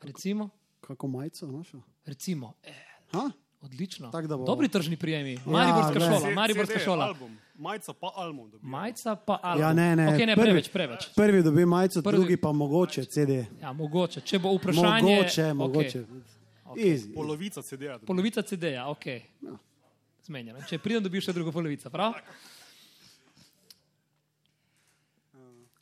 Recimo, 0.00 0.48
Kako 0.80 1.08
majico 1.08 1.46
našo? 1.46 1.82
recimo 2.04 2.54
eh, 2.62 2.88
Ha? 3.12 3.30
Odlično. 3.62 4.10
Tak, 4.10 4.26
da 4.26 4.36
bo- 4.36 4.44
Dobri 4.44 4.68
tržni 4.68 4.96
prijemi. 4.96 5.38
Mariborska 5.46 5.92
glej. 5.94 6.08
šola, 6.10 6.30
Mariborska 6.32 6.74
CD, 6.74 6.84
šola. 6.84 7.04
Album, 7.06 7.36
majica 7.56 7.92
pa 7.94 8.10
album. 8.14 8.50
dobijo. 8.50 8.68
Majica 8.68 9.16
pa 9.16 9.38
album. 9.42 9.62
Ja, 9.62 9.72
ne, 9.72 9.96
ne. 9.96 10.06
Okay, 10.08 10.26
ne 10.26 10.34
prvi- 10.34 10.44
preveč, 10.44 10.68
preveč. 10.68 11.08
Prvi 11.14 11.42
dobi 11.42 11.66
majico, 11.66 12.00
Prvi- 12.00 12.12
drugi 12.14 12.36
pa 12.36 12.52
mogoče 12.52 13.04
CD. 13.04 13.46
Ja, 13.60 13.72
mogoče. 13.72 14.20
Če 14.22 14.38
bo 14.38 14.52
vprašanje. 14.52 15.14
Mogoče, 15.14 15.42
okej. 15.42 15.54
mogoče. 15.54 16.04
Easy. 16.74 17.14
Polovica 17.14 17.62
CD-ja. 17.62 17.98
Polovica 18.00 18.42
CD-ja, 18.42 18.88
ok. 18.88 19.06
Ja. 19.06 19.20
Zmenjeno. 20.22 20.58
Če 20.62 20.78
pridem, 20.78 21.02
dobiš 21.02 21.24
še 21.24 21.32
drugo 21.32 21.52
polovico, 21.52 21.90
prav? 21.90 22.12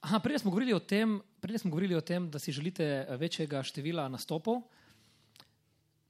Aha, 0.01 0.19
prej 0.19 0.39
smo 0.39 0.51
govorili 0.51 0.73
o 0.73 0.81
tem, 0.81 1.11
prej 1.41 1.59
smo 1.59 1.71
govorili 1.71 1.95
o 1.95 2.01
tem, 2.01 2.27
da 2.27 2.39
si 2.39 2.51
želite 2.51 2.87
večjega 3.13 3.63
števila 3.63 4.09
nastopov. 4.09 4.63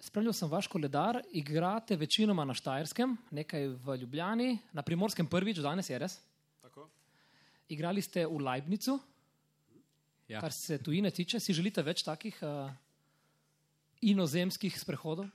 Spremljal 0.00 0.32
sem 0.32 0.48
vaš 0.48 0.66
koledar, 0.66 1.20
igrate 1.32 1.96
večinoma 1.96 2.44
na 2.44 2.54
Štajerskem, 2.56 3.16
nekaj 3.30 3.66
v 3.68 3.96
Ljubljani, 4.00 4.58
na 4.72 4.82
Primorskem 4.82 5.26
prvič, 5.28 5.60
danes 5.60 5.90
je 5.90 5.98
res. 5.98 6.14
Tako. 6.62 6.86
Igrali 7.68 8.02
ste 8.02 8.24
v 8.26 8.40
Leibnicu, 8.40 8.98
Ja. 10.30 10.40
kar 10.40 10.52
se 10.52 10.78
tujine 10.78 11.10
tiče. 11.10 11.40
Si 11.40 11.52
želite 11.52 11.82
več 11.82 12.04
takih 12.06 12.36
uh, 12.42 12.70
inozemskih 14.00 14.78
sprehodov? 14.78 15.26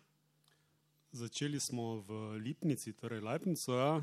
Začeli 1.12 1.60
smo 1.60 2.00
v 2.00 2.40
Lipnici, 2.40 2.94
torej 2.94 3.20
Leibnicu, 3.20 3.72
ja. 3.76 4.00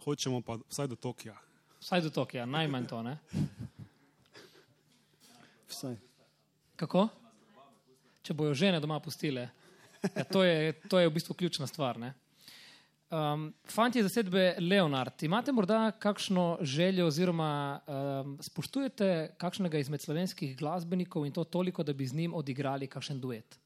hočemo 0.00 0.40
pa 0.40 0.56
vsaj 0.68 0.88
do 0.88 0.96
Tokija. 0.96 1.36
Vsaj 1.80 2.00
do 2.00 2.10
Tokija, 2.10 2.46
najmanj 2.46 2.86
to. 2.88 3.02
Ne? 3.02 3.18
Vsaj. 5.68 5.96
Kako? 6.76 7.08
Če 8.24 8.34
bojo 8.36 8.54
žene 8.56 8.80
doma 8.80 8.96
pustile. 9.04 9.50
Ja, 10.04 10.24
to, 10.24 10.42
je, 10.44 10.72
to 10.88 11.00
je 11.00 11.08
v 11.08 11.12
bistvu 11.12 11.36
ključna 11.36 11.66
stvar. 11.68 11.98
Ne? 12.00 12.14
Um, 13.14 13.50
fanti 13.68 14.00
iz 14.00 14.08
zasedbe 14.08 14.56
Leonard, 14.60 15.22
imate 15.22 15.52
morda 15.52 15.90
kakšno 16.02 16.58
željo, 16.60 17.06
oziroma 17.06 17.80
um, 17.86 18.38
spoštujete 18.42 19.36
kakšnega 19.38 19.78
izmed 19.78 20.02
slovenskih 20.02 20.56
glasbenikov 20.58 21.26
in 21.28 21.32
to 21.32 21.44
toliko, 21.44 21.84
da 21.84 21.92
bi 21.92 22.08
z 22.08 22.16
njim 22.16 22.34
odigrali 22.34 22.88
kakšen 22.90 23.20
duet? 23.20 23.58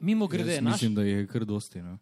Mimo 0.00 0.26
grede, 0.26 0.56
Jaz 0.56 0.64
naš, 0.64 0.72
mislim, 0.72 0.94
da 0.94 1.02
je 1.02 1.26
kar 1.26 1.44
dosti. 1.44 1.82
No. 1.82 1.98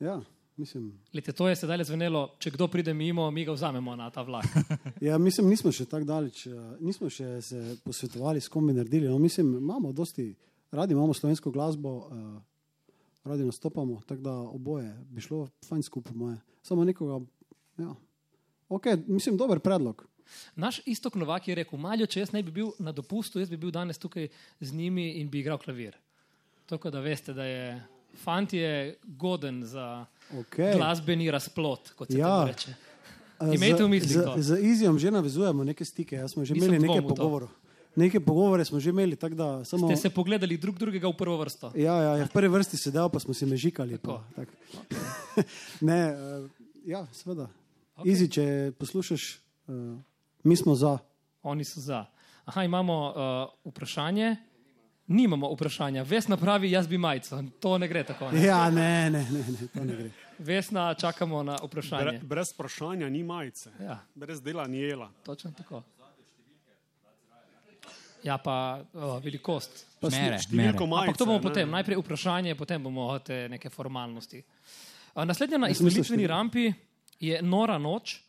Ja, 0.00 0.20
mislim. 0.56 0.92
lete, 1.14 1.32
to 1.32 1.48
je 1.48 1.56
sedaj 1.56 1.84
zvenelo, 1.84 2.30
če 2.38 2.50
kdo 2.50 2.68
pride 2.68 2.94
mimo, 2.94 3.30
mi 3.30 3.44
ga 3.44 3.52
vzamemo 3.52 3.96
na 3.96 4.10
ta 4.10 4.22
vlak. 4.22 4.46
Ja, 5.00 5.18
mislim, 5.18 5.50
nismo 5.52 5.72
še 5.72 5.84
tako 5.84 6.08
daleč, 6.08 6.46
eh, 6.46 6.56
nismo 6.80 7.10
še 7.12 7.40
se 7.42 7.76
posvetovali, 7.84 8.40
s 8.40 8.48
kom 8.48 8.66
bi 8.66 8.72
naredili. 8.72 9.08
No, 9.08 9.18
mislim, 9.18 9.56
imamo 9.58 9.92
dosti, 9.92 10.30
radi 10.72 10.96
imamo 10.96 11.14
slovensko 11.14 11.50
glasbo, 11.52 11.92
uh, 12.08 12.40
radi 13.24 13.44
nastopamo, 13.44 14.00
tako 14.06 14.22
da 14.22 14.32
oboje 14.32 14.88
bi 15.10 15.20
šlo 15.20 15.46
fajn 15.68 15.82
skupaj, 15.82 16.16
moje. 16.16 16.38
Samo 16.62 16.84
nekoga, 16.84 17.20
ja. 17.78 17.94
Ok, 18.68 18.86
mislim, 19.06 19.36
dober 19.36 19.60
predlog. 19.60 20.06
Naš 20.54 20.80
istok 20.86 21.14
Novak 21.14 21.48
je 21.48 21.54
rekel: 21.54 21.78
Maljo, 21.78 22.06
če 22.06 22.24
jaz 22.24 22.32
ne 22.34 22.42
bi 22.42 22.50
bil 22.50 22.72
na 22.82 22.92
dopustu, 22.92 23.38
jaz 23.38 23.50
bi 23.50 23.58
bil 23.60 23.70
danes 23.70 24.00
tukaj 24.02 24.28
z 24.60 24.74
njimi 24.74 25.20
in 25.20 25.30
bi 25.30 25.40
igral 25.40 25.58
klavir. 25.58 25.94
Tako 26.66 26.90
da 26.90 27.00
veste, 27.00 27.34
da 27.34 27.44
je 27.44 27.66
fant 28.16 28.52
je 28.52 28.96
goden 29.04 29.64
za 29.64 30.06
Okay. 30.34 30.74
glasbeni 30.76 31.30
razplot, 31.30 31.92
kot 31.94 32.10
se 32.10 32.18
Ja. 32.18 32.28
ja. 32.28 32.44
reče. 32.44 32.74
Imejte 33.54 33.84
v 33.84 33.88
mislih 33.88 34.10
z, 34.10 34.42
z 34.42 34.58
Izijom 34.64 34.98
že 34.98 35.10
navezujemo 35.10 35.64
neke 35.64 35.84
stike, 35.84 36.16
jaz 36.16 36.32
smo 36.32 36.44
že 36.44 36.54
Nisem 36.54 36.74
imeli 36.74 36.88
nekaj 36.88 37.04
pogovorov. 37.08 37.52
Neke 37.96 38.20
pogovore 38.20 38.64
smo 38.64 38.80
že 38.80 38.90
imeli, 38.90 39.16
tako 39.16 39.34
da 39.34 39.64
samo. 39.64 39.88
Ste 39.88 39.96
se 39.96 40.10
pogledali 40.10 40.56
drug 40.56 40.78
drugega 40.78 41.08
v 41.08 41.16
prvo 41.16 41.36
vrsto. 41.40 41.72
Ja, 41.76 41.96
ja, 42.02 42.12
ja, 42.16 42.24
v 42.24 42.32
prvi 42.32 42.48
vrsti 42.48 42.76
sedel, 42.76 43.08
pa 43.08 43.20
smo 43.20 43.34
se 43.34 43.46
mežikali. 43.46 43.98
Tako. 43.98 44.20
Pa, 44.20 44.42
tak. 44.42 44.48
ne, 45.88 46.00
uh, 46.12 46.50
ja, 46.84 47.06
seveda. 47.12 47.48
Okay. 47.96 48.12
Izi, 48.12 48.28
če 48.28 48.44
poslušaš, 48.76 49.40
uh, 49.68 49.96
mi 50.44 50.56
smo 50.56 50.74
za. 50.74 50.98
Oni 51.42 51.64
so 51.64 51.80
za. 51.80 52.04
Aha, 52.44 52.64
imamo 52.64 52.96
uh, 53.08 53.72
vprašanje. 53.72 54.36
Nimamo 55.08 55.48
vprašanja. 55.48 56.02
Vesna 56.02 56.36
pravi, 56.36 56.70
jaz 56.70 56.88
bi 56.88 56.98
majico. 56.98 57.42
To 57.60 57.78
ne 57.78 57.88
gre 57.88 58.04
tako. 58.04 58.30
Ne? 58.30 58.42
Ja, 58.42 58.70
ne, 58.70 59.10
ne, 59.10 59.22
ne, 59.22 59.38
ne 59.52 59.68
to 59.68 59.84
ne 59.84 59.96
gre. 59.96 60.10
Vesna, 60.40 60.94
čakamo 60.94 61.42
na 61.42 61.52
Bre, 61.54 61.66
vprašanje. 61.66 62.18
brez 62.20 62.52
vprašanja 62.52 63.08
ni 63.08 63.22
majice, 63.22 63.70
Ja, 63.80 63.98
brez 64.14 64.42
dela 64.42 64.66
ni 64.66 64.78
jela. 64.78 65.10
točno 65.24 65.50
tako. 65.52 65.82
Ja, 68.22 68.38
pa 68.38 68.82
uh, 68.92 69.22
velikost. 69.22 69.86
Pa 70.00 70.08
Mere, 70.10 70.38
Številko 70.38 70.56
mere. 70.82 70.86
majice. 70.86 71.04
Ampak 71.04 71.16
to 71.16 71.26
bomo 71.26 71.38
ne. 71.38 71.42
potem, 71.42 71.70
najprej 71.70 71.96
vprašanje, 71.96 72.54
potem 72.54 72.82
bomo 72.82 73.18
te 73.18 73.48
neke 73.48 73.70
formalnosti. 73.70 74.42
Naslednja 75.14 75.58
na 75.58 75.70
število. 75.70 76.26
rampi 76.26 76.72
je 77.20 77.42
Nora 77.42 77.78
noč. 77.78 78.20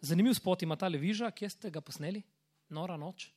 Zanimiv 0.00 0.34
spot 0.34 0.62
ima 0.62 0.76
ta 0.76 0.88
leviža, 0.88 1.30
kje 1.30 1.48
ste 1.50 1.70
ga 1.70 1.80
posneli? 1.80 2.20
Nora 2.68 2.96
noč. 2.96 3.30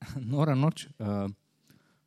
Nora 0.32 0.54
noč. 0.54 0.86
Uh, 0.98 1.28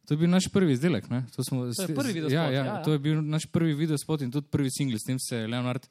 to 0.02 0.14
je 0.14 0.18
bil 0.18 0.30
naš 0.30 0.48
prvi 0.48 0.74
izdelek. 0.74 1.10
Ne? 1.10 1.24
To, 1.32 1.44
smo, 1.44 1.66
To 1.68 1.82
je 1.82 1.88
prvi 1.90 2.12
s- 2.12 2.16
videospot, 2.16 2.34
Ja, 2.34 2.44
ja, 2.44 2.52
ja, 2.52 2.66
ja. 2.68 2.84
To 2.84 2.92
je 2.92 3.00
bil 3.00 3.22
naš 3.22 3.46
prvi 3.48 3.74
videospot 3.76 4.22
in 4.22 4.32
tudi 4.32 4.48
prvi 4.48 4.70
singl, 4.70 4.96
s 4.96 5.04
tem 5.04 5.18
se 5.20 5.36
je 5.38 5.48
Leonard 5.48 5.88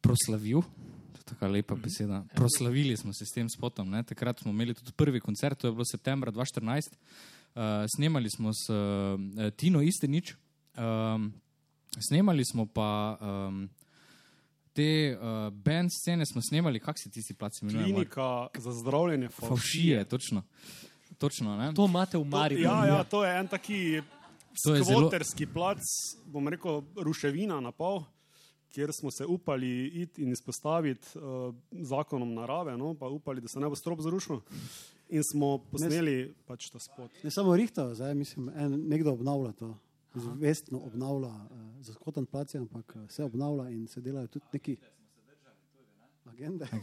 proslavil. 0.00 0.62
To 1.12 1.18
je 1.18 1.24
tako 1.26 1.46
lepa 1.48 1.74
Mhm. 1.74 1.82
beseda. 1.82 2.24
Proslavili 2.32 2.96
smo 2.96 3.12
se 3.12 3.24
s 3.24 3.32
tem 3.32 3.48
spotom. 3.48 3.90
Ne? 3.90 4.02
Takrat 4.02 4.38
smo 4.38 4.50
imeli 4.50 4.74
tudi 4.74 4.92
prvi 4.92 5.20
koncert, 5.20 5.58
to 5.58 5.66
je 5.66 5.72
bilo 5.72 5.84
septembra 5.84 6.30
2014. 6.30 6.94
Uh, 7.54 7.62
snemali 7.88 8.30
smo 8.30 8.50
s 8.50 8.68
uh, 8.68 8.76
Tino 9.52 9.80
Istenič, 9.80 10.34
um, 10.74 11.32
snemali 12.00 12.44
smo 12.44 12.66
pa 12.66 13.16
um, 13.18 13.68
te 14.72 14.88
uh, 15.12 15.24
band 15.54 15.90
scene, 15.92 16.26
smo 16.26 16.42
snemali, 16.42 16.80
kak 16.80 16.96
se 16.98 17.10
tisti 17.10 17.34
plac 17.34 17.52
imenuje? 17.62 17.80
Mark? 17.82 17.94
Klinika 17.94 18.46
za 18.54 18.72
zdravljenje 18.72 19.28
Favšije, 19.30 20.04
točno. 20.04 20.42
Točno 21.18 21.56
ne? 21.56 21.72
To 21.74 21.86
imate 21.86 22.18
v 22.18 22.20
To, 22.20 22.24
Mariboru. 22.26 22.62
ja, 22.64 22.86
ja, 22.86 23.04
to 23.04 23.24
je 23.24 23.38
en 23.38 23.48
taki 23.48 24.02
To 24.64 24.74
je 24.74 24.82
zelo- 24.82 25.00
skvoterski 25.00 25.46
plac, 25.46 25.78
bom 26.26 26.48
rekel, 26.48 26.82
ruševina 26.96 27.60
na 27.60 27.72
pol, 27.72 28.02
kjer 28.68 28.90
smo 28.92 29.10
se 29.10 29.26
upali 29.26 29.86
iti 29.86 30.22
in 30.22 30.32
izpostaviti 30.32 31.08
uh, 31.14 31.54
zakonom 31.72 32.34
narave, 32.34 32.76
no, 32.76 32.94
pa 32.94 33.06
upali, 33.08 33.40
da 33.40 33.48
se 33.48 33.60
ne 33.60 33.68
bo 33.68 33.76
strop 33.76 34.00
zrušil. 34.00 34.40
In 35.08 35.22
smo 35.22 35.58
posneli 35.70 36.34
pač 36.46 36.70
ta 36.72 36.78
spot. 36.78 37.10
Ne 37.22 37.30
samo 37.30 37.56
Rihta, 37.56 37.94
zdaj 37.94 38.14
mislim, 38.14 38.48
en, 38.48 38.88
nekdo 38.88 39.12
obnavlja 39.12 39.52
to. 39.52 39.74
Vestno 40.40 40.78
obnavlja, 40.80 41.28
uh, 41.28 41.48
zaskoten 41.80 42.26
plac 42.26 42.54
je, 42.54 42.60
ampak 42.60 42.96
eh, 42.96 43.06
se 43.08 43.24
obnavlja 43.24 43.68
in 43.70 43.86
se 43.88 44.00
delajo 44.00 44.26
tudi 44.26 44.44
neki 44.52 44.76
agende. 46.26 46.66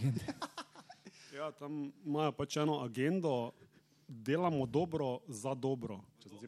Ja, 1.33 1.51
tam 1.51 1.91
imajo 2.05 2.31
pač 2.31 2.57
eno 2.61 2.75
agendo, 2.85 3.51
delamo 4.15 4.65
dobro 4.65 5.19
za 5.27 5.53
dobro. 5.53 6.01
če 6.19 6.29
sem 6.29 6.39
si- 6.39 6.47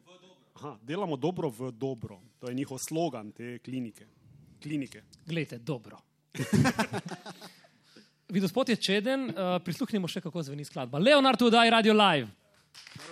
Aha, 0.56 0.78
delamo 0.82 1.17
dobro 1.17 1.49
v 1.49 1.71
dobro. 1.73 2.21
To 2.39 2.47
je 2.47 2.54
njihov 2.54 2.78
slogan 2.80 3.32
te 3.32 3.60
klinike. 3.60 4.06
klinike. 4.62 5.04
Glejte, 5.25 5.58
dobro. 5.58 5.97
Videospot 8.30 8.69
je 8.69 8.75
čeden, 8.78 9.25
uh, 9.25 9.36
prisluhnimo 9.62 10.08
še, 10.08 10.21
kako 10.21 10.43
zveni 10.43 10.65
skladba. 10.65 10.97
Leonard 10.97 11.41
Udaj, 11.41 11.69
Radio 11.69 11.93
Live. 11.93 12.28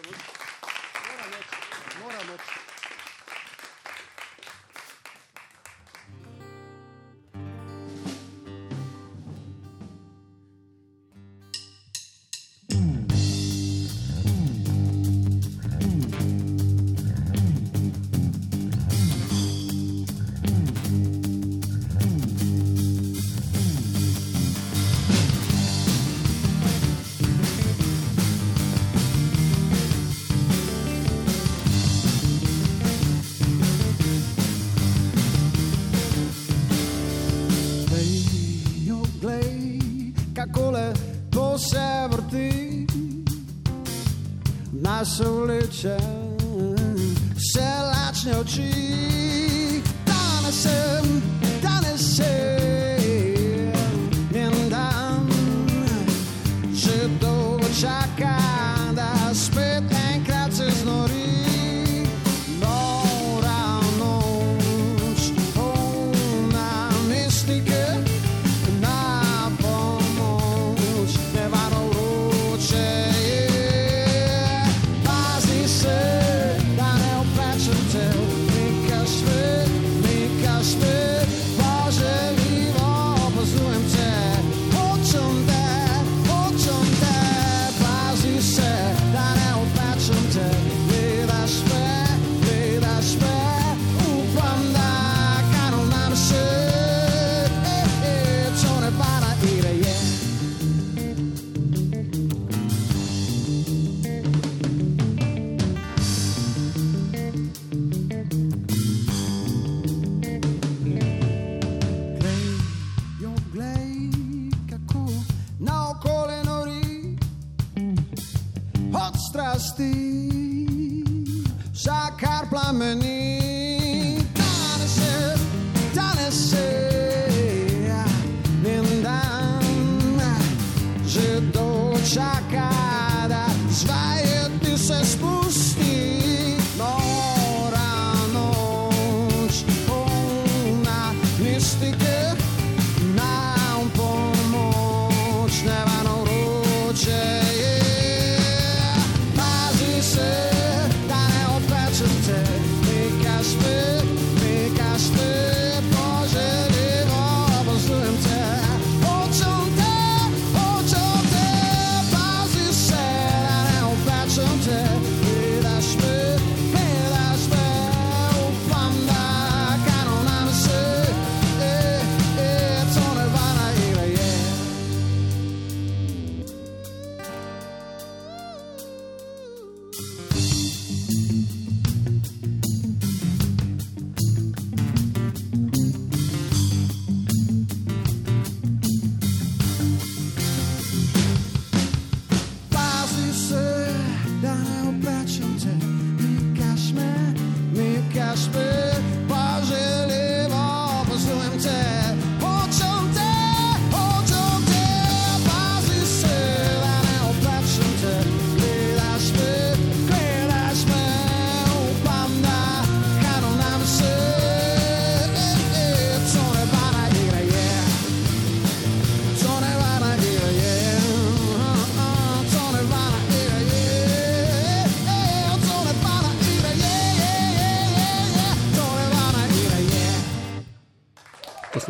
Glej, 0.01 0.22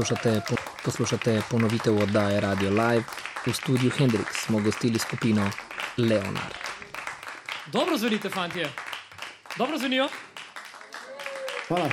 Poslušate, 0.03 0.41
po, 0.49 0.55
poslušate 0.85 1.41
ponovitev 1.51 1.97
oddaje 1.97 2.39
Radio 2.41 2.69
Live. 2.69 3.03
V 3.47 3.53
studiu 3.53 3.91
Hendrix 3.91 4.45
smo 4.45 4.59
gostili 4.59 4.99
skupino 4.99 5.51
Leonard. 5.97 6.55
Dobro 7.71 7.97
zvenite, 7.97 8.29
fantje. 8.29 8.69
Dobro 9.57 9.77
zvenijo. 9.77 10.07
Hvala. 11.67 11.89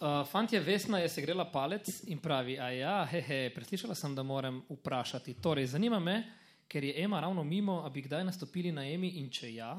Uh, 0.00 0.30
fantje, 0.30 0.60
Vesna 0.60 0.98
je 0.98 1.08
segrela 1.08 1.50
palec 1.50 1.88
in 2.06 2.18
pravi: 2.18 2.60
A 2.60 2.70
ja, 2.70 3.04
hehe, 3.10 3.50
preslišala 3.54 3.94
sem, 3.94 4.14
da 4.14 4.22
moram 4.22 4.62
vprašati. 4.68 5.34
Torej, 5.34 5.66
zanima 5.66 5.98
me, 5.98 6.22
ker 6.68 6.84
je 6.84 7.02
Ema 7.02 7.20
ravno 7.20 7.44
mimo, 7.44 7.82
a 7.86 7.90
bi 7.90 8.02
kdaj 8.02 8.24
nastopili 8.24 8.72
na 8.72 8.86
Emi 8.86 9.08
in 9.08 9.30
če 9.30 9.54
ja, 9.54 9.74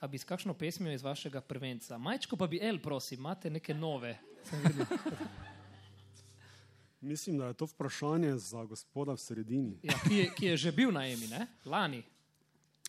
a 0.00 0.06
bi 0.06 0.18
s 0.18 0.24
kakšno 0.24 0.54
pesmijo 0.54 0.94
iz 0.94 1.02
vašega 1.02 1.40
prvenca. 1.40 1.98
Majčko 1.98 2.36
pa 2.36 2.46
bi 2.46 2.58
El, 2.62 2.78
prosim, 2.78 3.18
imate 3.18 3.50
neke 3.50 3.74
nove. 3.74 4.18
Sem 4.44 4.60
videl. 4.62 4.86
Mislim, 7.00 7.38
da 7.38 7.46
je 7.46 7.54
to 7.54 7.66
vprašanje 7.66 8.36
za 8.38 8.64
gospoda 8.64 9.12
v 9.12 9.18
sredini. 9.18 9.78
Ja, 9.82 9.94
ki, 10.08 10.14
je, 10.16 10.30
ki 10.36 10.46
je 10.46 10.56
že 10.56 10.72
bil 10.72 10.90
na 10.92 11.06
Emi, 11.06 11.26
ne? 11.30 11.46
lani. 11.64 12.02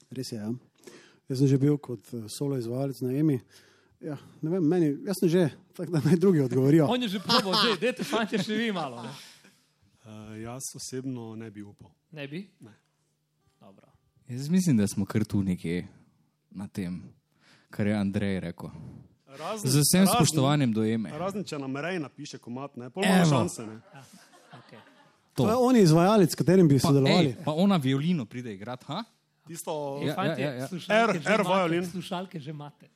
Res 0.10 0.32
je. 0.32 0.38
Ja. 0.38 0.50
Jaz 1.30 1.38
sem 1.38 1.48
že 1.48 1.58
bil 1.62 1.78
kot 1.78 2.02
eh, 2.14 2.26
solo 2.30 2.58
izvajalec 2.58 3.02
na 3.06 3.12
EMI. 3.14 3.38
Ja, 4.02 4.16
ne 4.42 4.50
vem, 4.50 4.64
meni, 4.66 4.88
jaz 5.06 5.20
sem 5.20 5.30
že, 5.30 5.44
tako 5.78 5.92
da 5.92 6.02
naj 6.02 6.16
drugi 6.18 6.40
odgovorijo. 6.42 6.88
On 6.90 7.02
je 7.02 7.10
že 7.12 7.20
probal, 7.20 7.54
že, 7.54 7.76
dajte, 7.78 8.04
fantje, 8.08 8.40
še 8.42 8.56
vi 8.58 8.72
malo. 8.72 9.04
Ne, 9.04 9.14
Uh, 10.10 10.34
jaz 10.42 10.64
osebno 10.74 11.36
ne 11.38 11.52
bi 11.52 11.62
upal. 11.62 11.92
ne 12.12 12.24
bi? 12.28 12.40
Ne. 12.66 12.72
Dobro. 13.60 13.86
Jaz 14.28 14.50
mislim, 14.50 14.78
da 14.78 14.88
smo 14.88 15.06
kar 15.06 15.22
tu 15.24 15.44
nekje 15.44 15.84
na 16.52 16.68
tem, 16.68 17.04
kar 17.70 17.88
je 17.88 17.96
Andrej 17.96 18.40
rekel. 18.42 18.70
Razen, 19.30 19.70
Z 19.70 19.76
vsem 19.80 20.08
spoštovanjem 20.08 20.74
do 20.74 20.84
Eme. 20.84 21.12
Razen, 21.12 21.44
če 21.44 21.58
nam 21.58 21.76
rej 21.76 22.00
napiše 22.00 22.38
komat, 22.38 22.76
ne, 22.76 22.86
Evo. 22.88 23.26
šanse. 23.26 23.62
Ne. 23.64 23.78
Okay. 24.52 24.80
To 25.36 25.46
je 25.46 25.56
on 25.56 25.76
izvajalec, 25.78 26.28
s 26.28 26.36
katerim 26.36 26.68
bi 26.68 26.76
Pa, 26.76 26.88
sodelovali. 26.88 27.28
ej, 27.28 27.36
pa 27.40 27.54
ona 27.54 27.78
violino 27.78 28.26
pride 28.26 28.52
igrati, 28.52 28.86
ha? 28.86 29.04
Tisto, 29.46 30.00
Ja, 30.00 30.08
Ja, 30.08 30.16
fantje, 30.16 30.44
ja, 30.44 30.54
ja. 30.54 30.68
Slušalke, 30.68 31.18
R- 31.20 31.32
R 31.32 31.42
violin. 31.44 31.86
slušalke 31.86 32.40
že 32.40 32.50
imate. 32.50 32.88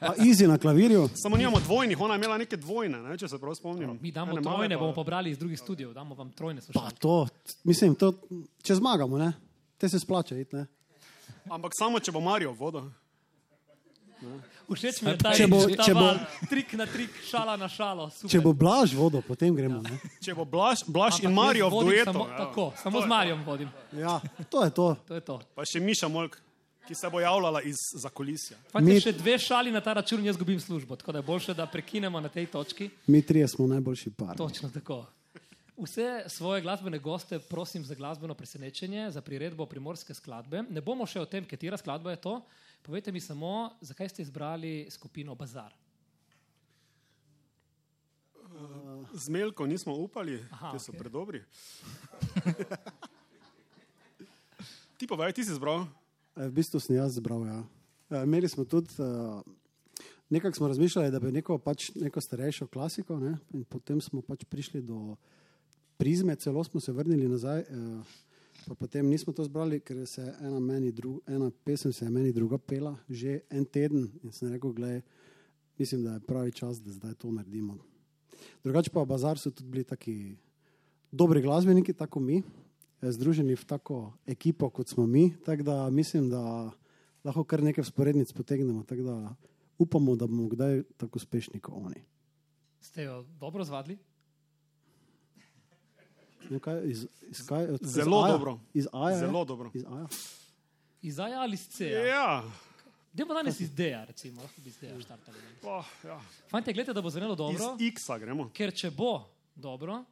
Pa 0.00 0.12
Easy 0.18 0.44
na 0.44 0.58
klavirju. 0.58 1.08
samo 1.14 1.36
nimamo 1.36 1.60
dvojnih, 1.60 1.96
ona 1.98 2.14
je 2.14 2.18
imela 2.18 2.38
neke 2.38 2.56
dvojne, 2.56 2.98
ne, 3.00 3.18
če 3.18 3.28
se 3.28 3.38
prav 3.38 3.54
spomnim. 3.54 3.98
Mi 3.98 4.12
damo 4.12 4.32
Ene 4.32 4.42
trojne, 4.42 4.74
pa- 4.74 4.80
bomo 4.80 4.92
pobrali 4.94 5.30
iz 5.30 5.38
drugih 5.38 5.58
studijev, 5.58 5.92
damo 5.92 6.14
vam 6.14 6.30
trojne 6.30 6.60
Pa 6.60 6.64
slušalke. 6.64 6.96
to, 6.96 7.26
mislim, 7.64 7.94
to, 7.94 8.12
če 8.62 8.74
zmagamo, 8.74 9.18
ne? 9.18 9.32
te 9.78 9.88
se 9.88 9.98
splača 9.98 10.36
iti. 10.36 10.56
Ne? 10.56 10.66
Ampak 11.44 11.72
samo, 11.74 11.98
če 11.98 12.12
bo 12.12 12.20
Marijo 12.20 12.52
vodo. 12.52 12.90
Všeč 14.66 15.02
mi 15.02 15.10
je 15.10 15.18
ta, 15.18 15.32
Če 15.32 15.44
bo- 15.46 15.68
ta 15.68 15.84
če 15.84 15.92
bo- 15.92 16.00
val, 16.00 16.18
trik 16.48 16.72
na 16.72 16.86
trik, 16.86 17.10
šala 17.22 17.56
na 17.56 17.68
šalo. 17.68 18.08
Super. 18.10 18.30
Če 18.30 18.40
bo 18.40 18.52
blaž 18.54 18.94
vodo, 18.94 19.20
potem 19.20 19.52
gremo. 19.52 19.82
Ne? 19.82 19.98
Če 20.18 20.32
bo 20.32 20.46
Blaž, 20.46 20.80
Blaž 20.88 21.14
Ampak 21.14 21.24
in 21.24 21.34
Marijo 21.34 21.68
v 21.68 21.82
duetu. 21.82 22.04
Samo, 22.06 22.24
ja. 22.24 22.36
tako, 22.38 22.72
samo 22.74 22.96
To 22.96 23.04
z 23.04 23.06
Marijom 23.06 23.44
vodim. 23.44 23.68
Ja, 23.92 24.20
to 24.48 24.64
je 24.64 24.70
to. 24.72 24.96
To 25.04 25.12
je 25.12 25.20
to. 25.20 25.36
Pa 25.54 25.62
še 25.62 25.76
Miša 25.78 26.08
Molk, 26.08 26.40
ki 26.88 26.94
se 26.94 27.04
bo 27.06 27.20
javljala 27.20 27.60
iz 27.62 27.76
zakolisja. 27.94 28.56
Mi- 28.74 28.96
še 28.98 29.12
dve 29.12 29.36
šali 29.38 29.68
na 29.70 29.80
ta 29.80 29.92
račun, 29.92 30.24
jaz 30.24 30.36
gubim 30.36 30.56
službo, 30.56 30.96
tako 30.96 31.12
da 31.12 31.18
je 31.18 31.22
boljše, 31.24 31.52
da 31.52 31.66
prekinemo 31.66 32.16
na 32.16 32.28
tej 32.30 32.46
točki. 32.46 32.88
Mi 33.06 33.20
trije 33.20 33.44
smo 33.46 33.66
najboljši 33.66 34.10
par. 34.12 34.32
Točno 34.34 34.70
tako. 34.70 35.04
Vse 35.76 36.24
svoje 36.28 36.62
glasbene 36.62 36.98
goste 36.98 37.38
prosim 37.38 37.84
za 37.84 37.94
glasbeno 37.94 38.34
presenečenje, 38.34 39.10
za 39.10 39.20
priredbo 39.20 39.66
primorske 39.66 40.14
skladbe. 40.14 40.62
Ne 40.70 40.80
bomo 40.80 41.06
še 41.06 41.18
o 41.20 41.26
tem, 41.26 41.42
katera 41.44 41.76
skladba 41.76 42.14
je 42.14 42.20
to. 42.22 42.34
Povejte 42.86 43.12
mi 43.12 43.20
samo, 43.20 43.72
zakaj 43.80 44.08
ste 44.08 44.22
izbrali 44.22 44.86
skupino 44.90 45.34
Bazar. 45.34 45.74
Z 49.14 49.28
Melko 49.34 49.66
nismo 49.66 49.96
upali, 49.98 50.38
ker 50.46 50.78
so 50.78 50.92
okej. 50.94 51.00
predobri. 51.00 51.42
ti 54.98 55.10
povej, 55.10 55.34
ti 55.34 55.42
si 55.42 55.50
izbral. 55.50 55.88
E, 56.38 56.46
V 56.46 56.52
bistvu 56.54 56.78
sem 56.78 56.96
jaz 56.96 57.18
zbral. 57.18 57.42
Ja. 57.50 57.60
E, 58.14 58.22
Imeli 58.22 58.46
smo 58.48 58.62
tudi, 58.64 58.94
uh, 59.02 59.42
nekako 60.30 60.56
smo 60.56 60.70
razmišljali, 60.70 61.10
da 61.10 61.18
bi 61.18 61.34
neko, 61.34 61.58
pač, 61.58 61.90
neko 61.98 62.20
starejšo 62.20 62.70
klasiko, 62.70 63.18
ne? 63.18 63.38
in 63.50 63.66
potem 63.66 63.98
smo 63.98 64.22
pač 64.22 64.46
prišli 64.46 64.82
do 64.86 65.16
prizme, 65.96 66.36
celo 66.36 66.64
smo 66.64 66.80
se 66.80 66.92
vrnili 66.92 67.28
nazaj. 67.28 67.60
Uh, 67.60 68.04
pa 68.66 68.74
potem 68.74 69.06
nismo 69.06 69.32
to 69.32 69.44
zbrali, 69.44 69.80
ker 69.80 70.06
se 70.06 70.22
je 70.22 70.34
ena, 70.40 70.60
ena 71.26 71.50
pesem 71.64 71.92
se 71.92 72.04
je 72.04 72.10
meni 72.10 72.32
druga 72.32 72.58
pela 72.58 72.96
že 73.08 73.40
en 73.50 73.64
teden 73.64 74.08
in 74.22 74.32
sem 74.32 74.52
rekel, 74.52 74.72
gledaj, 74.72 75.02
mislim, 75.78 76.04
da 76.04 76.12
je 76.14 76.20
pravi 76.20 76.52
čas, 76.52 76.80
da 76.80 76.92
zdaj 76.92 77.14
to 77.14 77.30
naredimo. 77.30 77.78
Drugače 78.64 78.90
pa 78.90 79.02
v 79.02 79.06
Bazar 79.06 79.38
so 79.38 79.50
tudi 79.50 79.70
bili 79.70 79.84
taki 79.84 80.36
dobri 81.12 81.42
glasbeniki, 81.42 81.92
tako 81.92 82.20
mi, 82.20 82.42
eh, 83.02 83.12
združeni 83.12 83.56
v 83.56 83.64
tako 83.64 84.12
ekipo, 84.26 84.70
kot 84.70 84.88
smo 84.88 85.06
mi. 85.06 85.34
Tako 85.44 85.62
da 85.62 85.90
mislim, 85.90 86.30
da 86.30 86.70
lahko 87.24 87.44
kar 87.44 87.62
nekaj 87.62 87.84
sporednic 87.84 88.32
potegnemo. 88.32 88.84
Tako 88.84 89.02
da 89.02 89.34
upamo, 89.78 90.16
da 90.16 90.26
bomo 90.26 90.48
kdaj 90.48 90.82
tako 90.96 91.16
uspešni 91.16 91.60
kot 91.60 91.74
oni. 91.74 92.02
Ste 92.80 93.02
jo 93.02 93.24
dobro 93.40 93.64
zvadili? 93.64 93.98
No, 96.50 96.58
kaj, 96.60 96.80
iz, 96.84 97.06
iz, 97.22 97.46
kaj, 97.46 97.64
od, 97.66 97.80
Zelo 97.82 98.18
iz 98.18 98.24
Aja? 98.24 98.32
dobro. 98.32 98.58
Iz 98.74 98.86
Aja, 98.92 99.18
Zelo 99.18 99.38
ja? 99.38 99.44
dobro. 99.44 99.70
Iz 99.74 99.84
Aja. 99.84 100.06
Iz 101.02 101.20
Aja 101.20 101.40
ali 101.40 101.54
iz 101.54 101.68
Ceja? 101.68 102.06
Ja, 102.06 102.44
Dajmo 103.12 103.34
danes 103.34 103.60
iz 103.60 103.70
Deja, 103.70 104.04
recimo, 104.04 104.42
lahko 104.42 104.60
bi 104.60 104.68
iz 104.68 104.78
Deja 104.80 105.00
štartali. 105.00 105.38
pa, 105.62 105.84
ja. 106.04 106.20
Fantje, 106.50 106.72
gledajte, 106.72 106.92
da 106.92 107.02
bo 107.02 107.10
zvenelo 107.10 107.32
iz 107.32 107.36
dobro, 107.38 107.76
X-a 107.80 108.18
gremo. 108.18 108.50
ker 108.50 108.72
če 108.74 108.90
bo 108.90 109.28
dobro, 109.54 110.04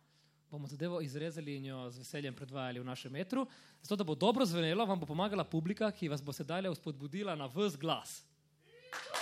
bomo 0.51 0.69
zadevo 0.69 1.01
izrezali 1.01 1.57
in 1.57 1.65
jo 1.65 1.91
z 1.91 1.99
veseljem 1.99 2.35
predvajali 2.35 2.81
v 2.81 2.85
našem 2.85 3.13
metru. 3.13 3.47
Zato, 3.83 3.97
da 3.97 4.05
bo 4.05 4.15
dobro 4.15 4.47
zvenelo, 4.47 4.87
vam 4.87 5.01
bo 5.01 5.07
pomagala 5.07 5.45
publika, 5.45 5.91
ki 5.91 6.09
vas 6.09 6.23
bo 6.23 6.33
sedaj 6.33 6.63
vzpodbudila 6.71 7.35
na 7.35 7.47
vse 7.47 7.77
glas. 7.77 8.23
Se 8.63 9.22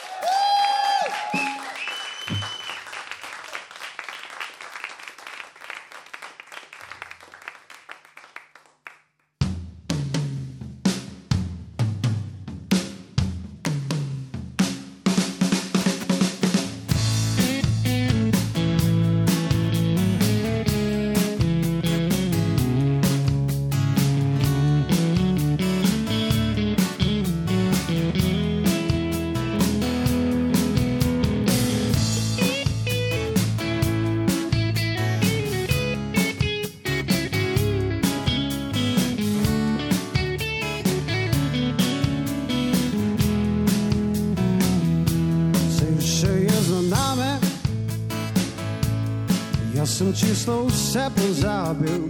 sem 50.11 50.29
čisto 50.29 50.67
vse 50.67 51.11
pozabil 51.15 52.09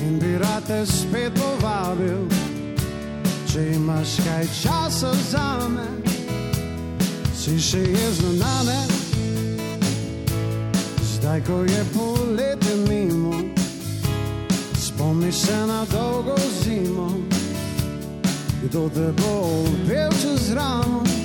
in 0.00 0.18
bi 0.18 0.38
rad 0.38 0.64
te 0.66 0.86
spet 0.86 1.32
povabil, 1.34 2.28
če 3.52 3.74
imaš 3.74 4.16
kaj 4.24 4.46
časa 4.62 5.12
za 5.30 5.68
me. 5.68 5.86
Si 7.36 7.58
še 7.60 7.78
je 7.78 8.08
za 8.12 8.32
name, 8.40 8.78
zdaj 11.16 11.40
ko 11.46 11.64
je 11.64 11.82
poletje 11.92 12.76
mimo, 12.88 13.34
spomni 14.80 15.32
se 15.32 15.56
na 15.66 15.84
dolgo 15.92 16.36
zimo, 16.62 17.10
kdo 18.64 18.88
te 18.88 19.12
bo 19.20 19.64
pel 19.88 20.12
čez 20.22 20.52
ramo. 20.54 21.15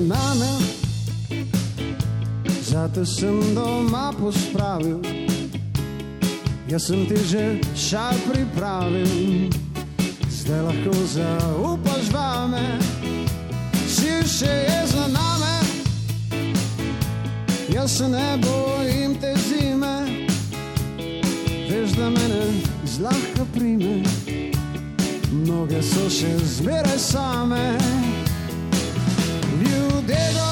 Nami, 0.00 0.64
zato 2.62 3.04
sem 3.06 3.54
doma 3.54 4.12
pospravil. 4.20 5.00
Jaz 6.68 6.86
sem 6.86 7.06
ti 7.06 7.16
že 7.26 7.58
šal 7.74 8.14
pripravil, 8.30 9.50
zdaj 10.30 10.62
lahko 10.62 10.94
zaupaš 11.14 12.06
vame. 12.14 12.78
Si 13.90 14.22
še 14.22 14.54
je 14.70 14.80
za 14.86 15.06
nami, 15.10 15.58
jaz 17.74 17.98
se 17.98 18.08
ne 18.08 18.38
bojim 18.38 19.18
te 19.20 19.34
zime, 19.50 20.26
veš 21.66 21.90
da 21.98 22.06
mene 22.10 22.44
zlahka 22.86 23.44
prime, 23.54 24.06
mnoge 25.32 25.82
so 25.82 26.06
še 26.06 26.38
zmeraj 26.38 26.98
same. 26.98 28.09
There's 30.10 30.49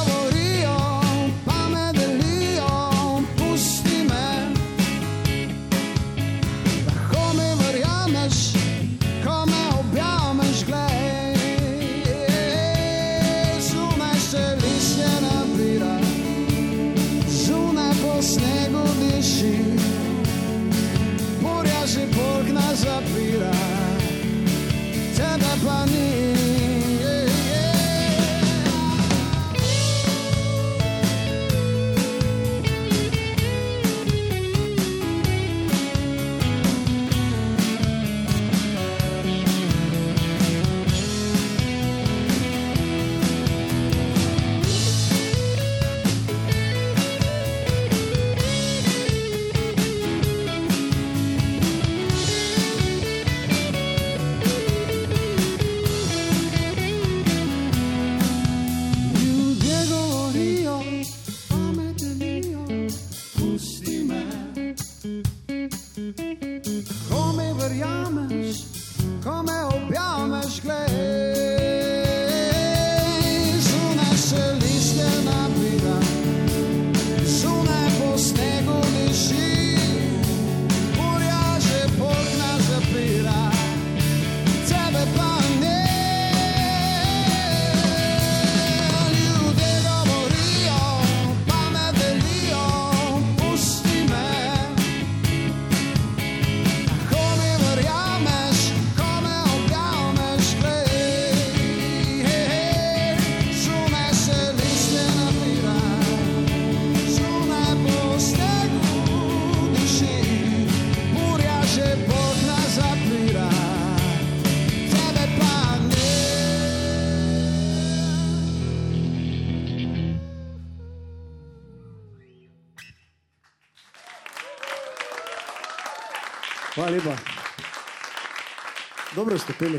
Dobro 129.29 129.39
ste 129.39 129.53
peli. 129.59 129.79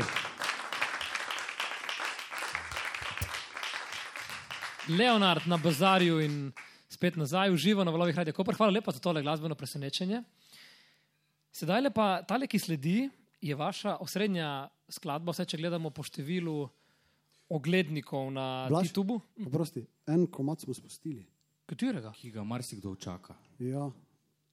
Leonard 4.98 5.42
na 5.46 5.56
bazarju 5.56 6.20
in 6.20 6.52
spet 6.88 7.16
nazaj, 7.16 7.50
uživa 7.50 7.82
na 7.84 7.90
valovih 7.90 8.14
radio 8.14 8.32
Koper. 8.32 8.54
Hvala 8.54 8.72
lepa 8.72 8.92
za 8.92 9.02
tole 9.02 9.22
glasbeno 9.22 9.54
presenečenje. 9.54 10.22
Sedaj 11.50 11.90
pa 11.90 12.22
tale, 12.22 12.46
ki 12.46 12.58
sledi, 12.58 13.08
je 13.42 13.56
vaša 13.58 13.96
osrednja 13.98 14.68
skladba, 14.88 15.34
vse 15.34 15.48
če 15.50 15.58
gledamo 15.58 15.90
po 15.90 16.06
številu 16.06 16.70
oglednikov 17.50 18.30
na 18.30 18.68
Blaž? 18.70 18.86
YouTubu. 18.86 19.18
Oprosti, 19.48 19.82
en 20.06 20.28
komat 20.30 20.62
smo 20.62 20.78
spustili. 20.78 21.26
Katerega? 21.66 22.14
ki 22.14 22.30
ga 22.38 22.46
marsikdo 22.46 22.94
čaka. 22.94 23.34
Ja, 23.58 23.90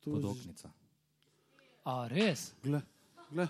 Tu 0.01 0.17
Podoknica. 0.17 0.73
A 1.85 2.07
res? 2.09 2.49
Gle, 2.65 2.81
gle. 3.29 3.49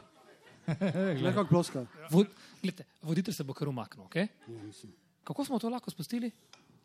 Gle, 1.19 1.33
kako 1.33 1.49
ploska. 1.49 1.85
Vod, 2.11 2.27
glede, 2.61 2.83
voditelj 3.01 3.33
se 3.33 3.43
bo 3.43 3.53
kar 3.53 3.69
umaknil. 3.69 4.05
Okay? 4.05 4.27
Mislim. 4.47 4.93
Kako 5.23 5.45
smo 5.45 5.59
to 5.59 5.69
lahko 5.69 5.91
spustili? 5.91 6.31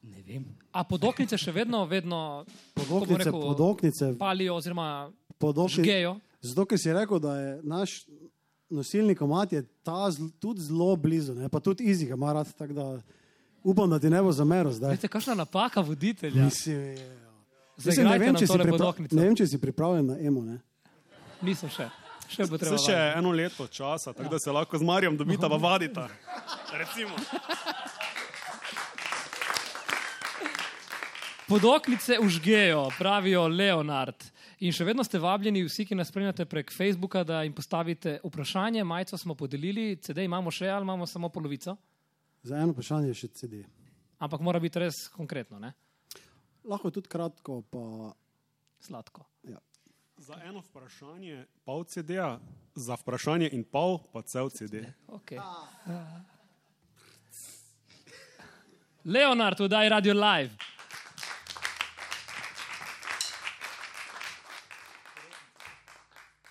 Ne 0.03 0.23
vem. 0.27 0.45
A 0.73 0.83
podoknice 0.85 1.39
še 1.39 1.53
vedno, 1.53 1.85
vedno 1.87 2.45
Podoknice, 2.75 3.19
rekel, 3.25 3.41
podoknice, 3.41 4.13
palijo 4.19 4.57
oziroma 4.59 5.11
podoknice. 5.39 5.83
žgejo. 5.83 6.17
Zato, 6.43 6.67
ker 6.67 6.79
si 6.79 6.93
rekel, 6.93 7.21
da 7.23 7.37
je 7.39 7.53
naš 7.63 8.01
nosilni 8.73 9.15
komat 9.15 9.53
je 9.53 9.63
ta 9.83 10.11
zl, 10.11 10.27
tudi 10.41 10.65
zelo 10.65 10.97
blizu, 10.97 11.35
ne? 11.35 11.49
pa 11.49 11.61
tudi 11.61 11.85
Izi 11.85 12.07
ga 12.07 12.15
ima 12.15 12.33
rad, 12.33 12.51
tako 12.59 12.73
da 12.73 12.87
upam, 13.63 13.91
da 13.91 13.99
ti 13.99 14.11
ne 14.11 14.23
bo 14.23 14.33
zameril 14.33 14.73
zdaj. 14.73 14.97
Veste, 14.97 15.09
kakšna 15.09 15.35
napaka 15.35 15.81
voditelja. 15.81 16.45
Mislim, 16.45 16.81
je, 16.81 16.95
ja. 16.97 17.33
Mislim, 17.85 18.07
ne, 18.09 18.19
vem, 18.19 18.37
če 18.37 18.47
si 18.47 18.59
ne 19.17 19.23
vem, 19.23 19.37
če 19.37 19.47
si 19.47 19.59
pripravljen 19.61 20.07
na 20.07 20.19
emo. 20.19 20.43
Ne? 20.43 20.59
Nisem 21.43 21.71
še. 21.71 21.91
Še 22.33 22.47
bo 22.49 22.57
treba. 22.57 22.77
Vse 22.77 22.87
še 22.89 22.99
eno 23.19 23.31
leto 23.31 23.67
časa, 23.69 24.13
tako 24.13 24.29
da 24.29 24.39
se 24.39 24.51
lahko 24.51 24.79
z 24.79 24.85
Marjem 24.85 25.17
dobita, 25.17 25.49
pa 25.49 25.59
vadita. 25.59 26.09
Recimo. 26.73 27.17
Podoknice 31.49 32.17
užgejo, 32.23 32.89
pravijo 32.99 33.47
Leonard. 33.49 34.17
In 34.61 34.73
še 34.73 34.87
vedno 34.87 35.03
ste 35.05 35.19
vabljeni, 35.19 35.65
vsi, 35.67 35.85
ki 35.85 35.97
nas 35.99 36.09
spremljate 36.09 36.47
prek 36.47 36.71
Facebooka, 36.73 37.25
da 37.27 37.43
jim 37.43 37.53
postavite 37.53 38.21
vprašanje. 38.23 38.85
Majico 38.85 39.19
smo 39.19 39.35
podelili, 39.35 39.97
CD 39.97 40.25
imamo 40.25 40.51
še 40.51 40.71
ali 40.71 40.87
imamo 40.87 41.07
samo 41.07 41.29
polovico, 41.29 41.77
Za 42.43 42.57
eno 42.59 42.73
vprašanje 42.73 43.09
je 43.09 43.15
še 43.15 43.29
CD. 43.29 43.61
ampak 44.19 44.41
mora 44.41 44.59
biti 44.59 44.79
res 44.79 45.09
konkretno, 45.09 45.59
ne? 45.59 45.73
Lahko 46.65 46.89
je 46.89 46.93
tudi 46.93 47.09
kratko, 47.09 47.63
pa 47.63 48.15
sladko. 48.81 49.27
ja. 49.45 49.59
Za 50.23 50.39
eno 50.45 50.61
vprašanje 50.61 51.47
pol 51.65 51.85
CD-ja, 51.85 52.39
za 52.75 52.95
vprašanje 52.95 53.49
in 53.53 53.65
pol 53.65 53.99
pa 54.13 54.23
cel 54.23 54.51
CD. 54.51 54.87
Okay. 55.11 55.41
Leonard, 59.05 59.61
vdaj 59.61 59.89
radio 59.89 60.15
live. 60.15 60.55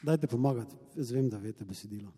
dajte 0.01 0.27
pomagati, 0.27 0.75
jaz 0.95 1.11
vem, 1.11 1.29
da 1.29 1.37
veste 1.37 1.65
besedilo. 1.65 2.11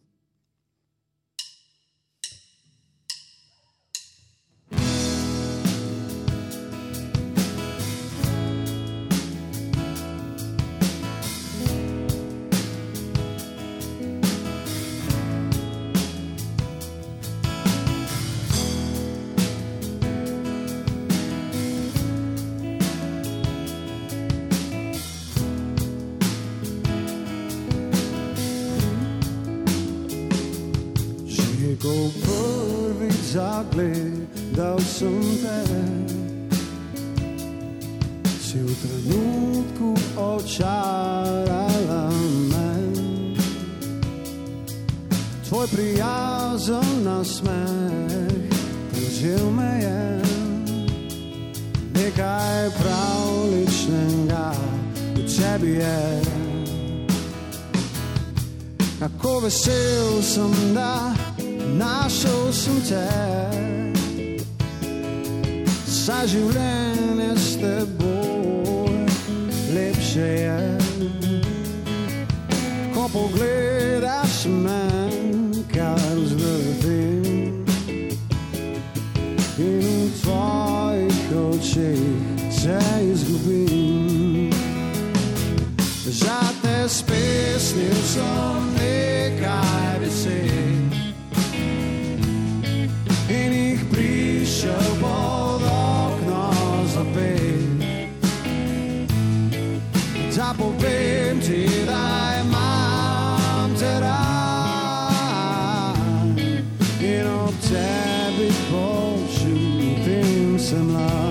In 107.54 107.60
ob 107.60 107.62
tebi 107.70 108.50
počutim 108.72 110.60
se 110.60 110.76
mlad. 110.76 111.24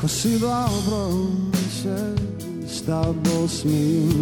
Ko 0.00 0.08
si 0.08 0.38
dobro 0.38 1.26
se 1.82 2.14
s 2.68 2.82
tabo 2.82 3.48
smim, 3.48 4.15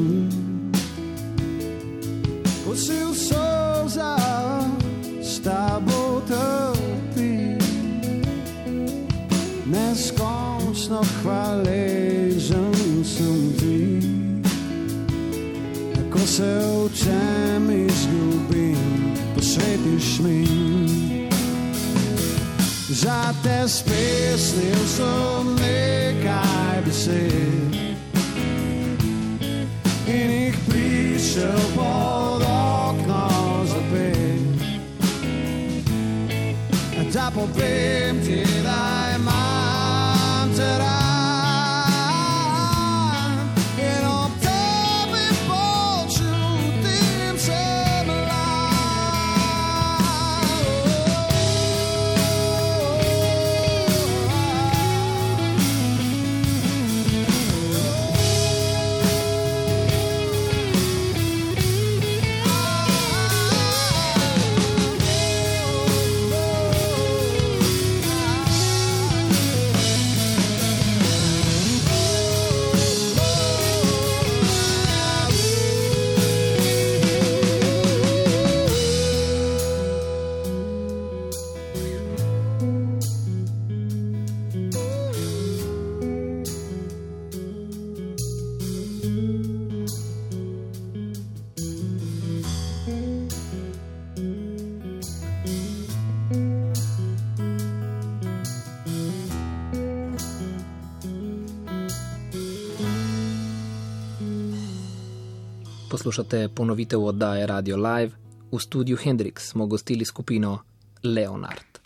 Poslušate 106.04 106.48
ponovitev 106.48 107.04
oddaje 107.04 107.46
Radio 107.46 107.76
Live. 107.76 108.12
V 108.52 108.58
studiu 108.60 108.96
Hendrix 108.96 109.38
smo 109.38 109.66
gostili 109.66 110.04
skupino 110.04 110.58
Leonard. 111.02 111.78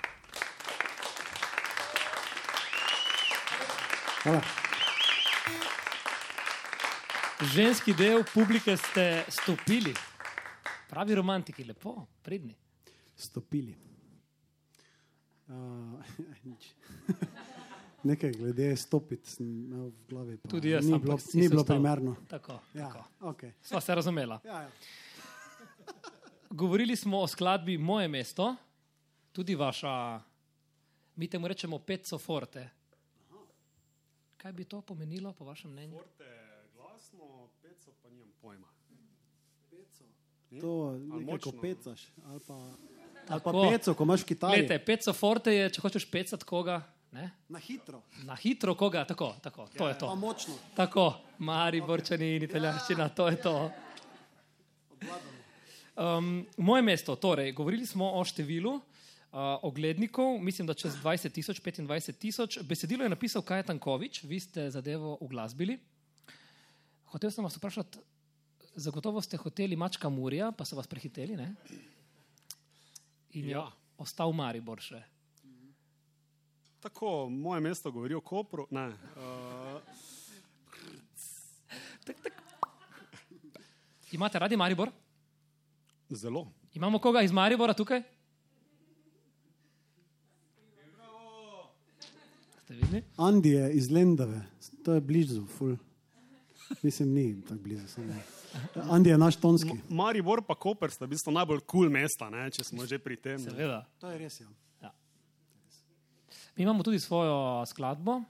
Hvala. 4.22 4.40
Ženski 7.54 7.94
del 7.94 8.24
publike 8.34 8.76
ste 8.76 9.24
stopili, 9.28 9.94
pravi 10.90 11.14
romantiki, 11.14 11.64
lepo, 11.64 12.06
pridni. 12.22 12.56
Stopili. 13.16 13.76
Uh, 15.46 15.54
nič. 16.50 16.74
Nekaj 18.02 18.32
glede 18.32 18.76
stopiti 18.76 19.30
sem 19.30 19.46
imel 19.46 19.86
v 19.86 20.06
glavi. 20.08 20.36
Pa 20.36 20.48
Tudi 20.48 20.70
jaz, 20.70 20.86
ni 20.86 20.98
bilo, 20.98 21.14
ni 21.14 21.42
se 21.42 21.48
bilo 21.48 21.64
primerno. 21.64 22.16
Tako, 22.28 22.58
Ja, 22.74 22.86
tako. 22.86 23.04
okay. 23.22 23.50
Sva 23.62 23.80
se 23.80 23.94
razumela. 23.94 24.40
ja, 24.44 24.62
ja. 24.62 24.70
Govorili 26.50 26.96
smo 26.96 27.18
o 27.18 27.26
skladbi 27.26 27.78
Moje 27.78 28.08
mesto, 28.08 28.56
tudi 29.32 29.54
vaša, 29.54 30.20
mi 31.16 31.28
temu 31.28 31.48
rečemo 31.48 31.78
Pezzo 31.78 32.18
Forte. 32.18 32.68
Kaj 34.36 34.52
bi 34.52 34.64
to 34.64 34.80
pomenilo, 34.80 35.32
po 35.32 35.44
vašem 35.44 35.70
mnenju? 35.70 35.92
Forte 35.92 36.24
glasno, 36.74 37.18
peco 37.62 37.90
pa 38.02 38.08
nimam 38.10 38.28
pojma. 38.40 38.66
To 40.60 40.68
Ali 40.82 41.00
nekako 41.00 41.30
močno? 41.50 41.60
pecaš. 41.60 42.06
Ali 42.24 42.40
pa, 42.40 42.54
ali 43.28 43.40
pa 43.42 43.52
peco, 43.70 43.94
ko 43.94 44.02
imaš. 44.04 44.24
Glede, 44.26 44.78
Pezzo 44.78 45.12
Forte 45.12 45.52
je, 45.52 45.70
če 45.70 45.80
hočeš 45.80 46.10
pecati 46.10 46.44
koga, 46.44 46.82
ne? 47.12 47.30
Na 47.48 47.58
hitro, 47.58 48.02
na 48.24 48.36
hitro 48.36 48.74
koga, 48.74 49.04
tako, 49.04 49.34
tako, 49.42 49.68
to 49.76 49.88
je 49.88 49.94
pa 49.94 50.00
to. 50.00 50.14
močno. 50.16 50.54
Tako, 50.76 51.14
Mari, 51.38 51.80
Borčani 51.80 52.36
in 52.36 52.42
italijanščina, 52.42 53.08
to 53.08 53.28
je 53.28 53.40
to. 53.42 53.54
Um, 55.98 56.46
moje 56.56 56.82
mesto, 56.82 57.16
torej, 57.16 57.52
govorili 57.52 57.86
smo 57.86 58.12
o 58.14 58.24
številu 58.24 58.74
uh, 58.76 58.82
oglednikov, 59.66 60.38
mislim, 60.38 60.68
da 60.68 60.76
čez 60.78 60.94
20 61.02 61.32
tisoč, 61.34 61.62
25 61.64 62.18
tisoč. 62.18 62.58
Besedilo 62.62 63.02
je 63.02 63.14
napisal 63.14 63.42
Kajetan 63.42 63.78
Kovič, 63.78 64.22
vi 64.24 64.40
ste 64.40 64.70
zadevo 64.70 65.16
uglasbili. 65.20 65.78
Hotel 67.10 67.32
sem 67.32 67.44
vas 67.44 67.56
vprašati, 67.56 67.98
zagotovo 68.76 69.20
ste 69.24 69.40
hoteli 69.40 69.76
Mačka 69.76 70.08
Murija, 70.08 70.52
pa 70.52 70.64
so 70.64 70.76
vas 70.76 70.86
prehiteli, 70.86 71.36
ne? 71.36 71.54
In 73.32 73.48
ja. 73.48 73.58
Ja. 73.58 73.64
je 73.64 74.04
ostal 74.04 74.32
Maribor 74.32 74.80
še. 74.82 75.02
Tako, 76.80 77.28
moje 77.28 77.60
mesto 77.60 77.90
govori 77.90 78.14
o 78.14 78.20
Kopru. 78.20 78.66
Ne, 78.70 78.86
uh, 78.88 79.80
Imate 84.12 84.38
radi 84.38 84.56
Maribor? 84.56 84.90
zelo. 86.10 86.46
Imamo 86.74 86.98
koga 86.98 87.22
iz 87.22 87.32
Maribora 87.32 87.74
tukaj? 87.74 88.02
Ste 92.64 92.74
videli? 92.74 93.02
Andi 93.16 93.48
je 93.48 93.72
iz 93.72 93.90
Lendave, 93.90 94.40
to 94.84 94.94
je 94.94 95.00
blizu, 95.00 95.46
ful. 95.46 95.76
Mislim, 96.82 97.12
ni 97.12 97.42
tako 97.42 97.60
blizu. 97.60 97.88
Samo. 97.88 98.12
Andi 98.90 99.10
je 99.10 99.18
naš 99.18 99.36
tonski. 99.36 99.70
Maribor 99.88 100.42
pa 100.46 100.54
Koper 100.54 100.90
sta 100.90 101.04
v 101.04 101.08
bistvu 101.08 101.32
najbolj 101.32 101.60
kul 101.60 101.66
cool 101.80 101.90
mesta, 101.90 102.30
ne, 102.30 102.50
če 102.50 102.64
smo 102.64 102.86
že 102.86 102.98
pri 102.98 103.16
tem. 103.16 103.38
Seveda. 103.38 103.84
To 104.00 104.10
je 104.10 104.18
res, 104.18 104.40
ja. 104.40 104.48
Mi 106.58 106.62
imamo 106.62 106.82
tudi 106.82 106.98
svojo 106.98 107.66
skladbo, 107.66 108.22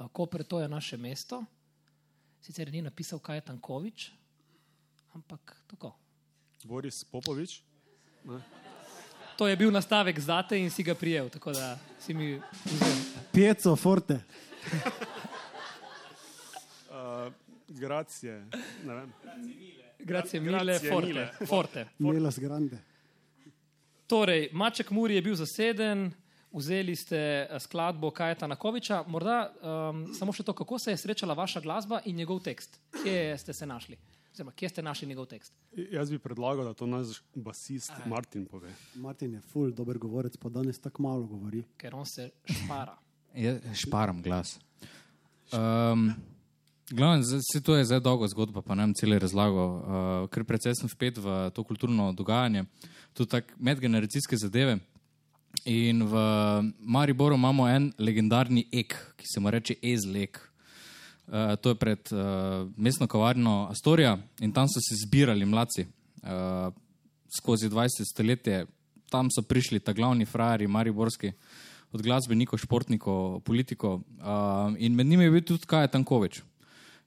Eh, 0.00 0.08
Koper, 0.12 0.44
to 0.44 0.60
je 0.60 0.68
naše 0.68 0.96
mesto. 0.96 1.44
Sicer 2.40 2.72
ni 2.72 2.82
napisal 2.82 3.18
Kaj 3.18 3.40
Tankovič, 3.40 4.10
ampak 5.12 5.56
tako. 5.66 5.92
Boris 6.64 7.04
Popovič. 7.04 7.62
To 9.36 9.48
je 9.48 9.56
bil 9.56 9.70
nastavek 9.70 10.20
zate 10.20 10.58
in 10.58 10.70
si 10.70 10.82
ga 10.82 10.94
prijel, 10.94 11.28
tako 11.28 11.52
da 11.52 11.78
si 11.98 12.14
mi 12.14 12.40
vzel. 12.64 12.96
Pieco, 13.32 13.76
forte. 13.76 14.20
Uh. 16.90 17.32
Ne 18.84 18.94
vem. 18.94 19.12
Grazie 19.98 20.40
mille, 20.40 20.58
Grazie 20.64 20.90
forte. 20.90 21.06
mille. 21.06 21.30
forte. 21.46 21.86
Melas 21.98 22.38
grande. 22.38 22.78
Torej, 24.06 24.48
Maček 24.52 24.90
Muri 24.90 25.14
je 25.14 25.22
bil 25.22 25.34
zaseden, 25.34 26.12
vzeli 26.52 26.96
ste 26.96 27.16
eh, 27.16 27.60
skladbo 27.60 28.10
Kajeta 28.10 28.46
Nakoviča. 28.46 29.04
Morda 29.06 29.50
um, 29.50 30.06
samo 30.14 30.32
še 30.32 30.42
to, 30.42 30.52
kako 30.52 30.78
se 30.78 30.94
je 30.94 30.96
srečala 30.96 31.34
vaša 31.34 31.60
glasba 31.60 32.00
in 32.04 32.16
njegov 32.16 32.42
tekst. 32.46 32.80
Kje 33.02 33.38
ste 33.38 33.52
se 33.52 33.66
našli? 33.66 33.98
Oziroma, 34.32 34.52
kje 34.52 34.68
ste 34.68 34.82
našli 34.82 35.08
njegov 35.08 35.26
tekst? 35.26 35.52
Jaz 35.74 36.10
bi 36.10 36.18
predlagal, 36.18 36.64
da 36.64 36.74
to 36.74 36.86
naš 36.86 37.22
basist 37.34 37.92
Martin 38.06 38.46
pove. 38.46 38.70
Martin 38.94 39.34
je 39.34 39.40
ful, 39.52 39.70
dober 39.74 39.98
govorec, 39.98 40.36
pa 40.36 40.48
danes 40.48 40.78
tako 40.80 41.02
malo 41.02 41.26
govori. 41.26 41.64
Ker 41.76 41.94
on 41.94 42.06
se 42.06 42.30
špara. 42.46 42.96
Jaz 43.44 43.62
šparam 43.86 44.22
glas. 44.22 44.58
Um, 45.52 46.12
Glavno, 46.90 47.22
vse 47.22 47.60
to 47.62 47.76
je 47.76 47.84
zdaj 47.84 48.00
dolga 48.02 48.26
zgodba, 48.26 48.62
pa 48.66 48.74
ne 48.74 48.82
vem 48.82 48.94
cele 48.98 49.18
razlago, 49.22 49.64
uh, 49.64 50.30
ker 50.34 50.42
precej 50.42 50.74
sem 50.74 50.90
vpet 50.90 51.20
v 51.22 51.36
to 51.54 51.62
kulturno 51.62 52.08
dogajanje, 52.12 52.64
tudi 53.14 53.42
medgeneracijske 53.62 54.36
zadeve. 54.36 54.80
In 55.64 56.02
v 56.08 56.14
Mariboru 56.80 57.34
imamo 57.34 57.66
en 57.68 57.90
legendarni 57.98 58.64
ek, 58.72 58.94
ki 59.16 59.26
se 59.28 59.40
mu 59.40 59.50
reče 59.50 59.76
Ezlek. 59.82 60.40
Uh, 61.30 61.54
to 61.60 61.70
je 61.70 61.78
pred 61.78 62.12
uh, 62.12 62.66
mestno 62.76 63.06
kavarno 63.06 63.68
Astorija 63.70 64.16
in 64.40 64.52
tam 64.52 64.66
so 64.66 64.80
se 64.82 64.96
zbirali 65.04 65.46
mladci 65.46 65.84
uh, 65.84 66.72
skozi 67.36 67.68
20 67.68 68.08
stoletje. 68.12 68.64
Tam 69.10 69.28
so 69.30 69.42
prišli 69.42 69.80
ta 69.80 69.92
glavni 69.92 70.24
frajeri, 70.24 70.66
mariborski, 70.66 71.32
od 71.92 72.02
glasbenikov, 72.02 72.58
športnikov, 72.58 73.40
politikov 73.46 74.00
uh, 74.00 74.74
in 74.78 74.94
med 74.94 75.06
njimi 75.06 75.24
je 75.24 75.30
bil 75.30 75.44
tudi 75.44 75.66
Kaj 75.66 75.90
Tankovič. 75.92 76.42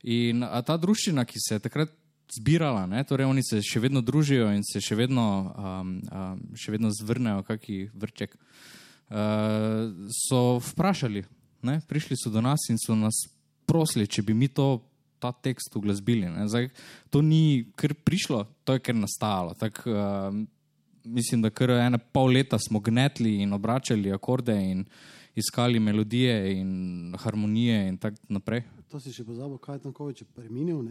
In 0.04 0.44
ta 0.66 0.78
druščina, 0.78 1.24
ki 1.26 1.40
se 1.40 1.56
je 1.56 1.64
takrat 1.64 1.92
zbirala, 2.32 2.86
ne, 2.90 3.04
torej 3.04 3.28
oni 3.30 3.44
se 3.46 3.62
še 3.66 3.82
vedno 3.84 4.02
družijo 4.02 4.50
in 4.56 4.64
se 4.66 4.82
še 4.82 4.96
vedno, 4.98 5.26
um, 5.54 5.92
um, 6.08 6.40
še 6.58 6.74
vedno 6.74 6.92
zvrnejo, 6.94 7.44
kakšen 7.48 7.92
vrček, 8.00 8.36
uh, 8.38 9.92
so 10.28 10.60
vprašali, 10.72 11.26
ne, 11.68 11.80
prišli 11.88 12.18
so 12.20 12.32
do 12.34 12.42
nas 12.42 12.66
in 12.70 12.80
so 12.82 12.96
nas 12.98 13.26
prosili, 13.70 14.08
če 14.08 14.26
bi 14.26 14.36
mi 14.38 14.50
to, 14.50 14.82
ta 15.24 15.32
tekst 15.32 15.76
uglasbili. 15.80 16.28
ne. 16.28 16.48
Zdaj, 16.52 16.68
to 17.08 17.22
ni 17.24 17.72
kar 17.80 17.94
prišlo, 17.96 18.44
to 18.68 18.76
je 18.76 18.84
kar 18.84 18.98
nastajalo. 18.98 19.56
Tak, 19.56 19.86
uh, 19.88 20.36
mislim, 21.04 21.42
da 21.46 21.50
kar 21.50 21.72
ene 21.78 21.98
pol 21.98 22.34
leta 22.36 22.60
smo 22.60 22.82
gnetli 22.84 23.38
in 23.46 23.54
obračali 23.56 24.12
akorde 24.12 24.56
in 24.72 24.84
iskali 25.36 25.80
melodije 25.80 26.60
in 26.60 27.16
harmonije 27.20 27.88
in 27.88 27.98
tako 27.98 28.18
naprej. 28.30 28.64
To 28.94 29.00
si 29.02 29.10
še 29.10 29.24
pozabil, 29.26 29.58
kaj 29.58 29.80
je 29.80 29.82
Tankovič 29.88 30.20
preminil. 30.38 30.84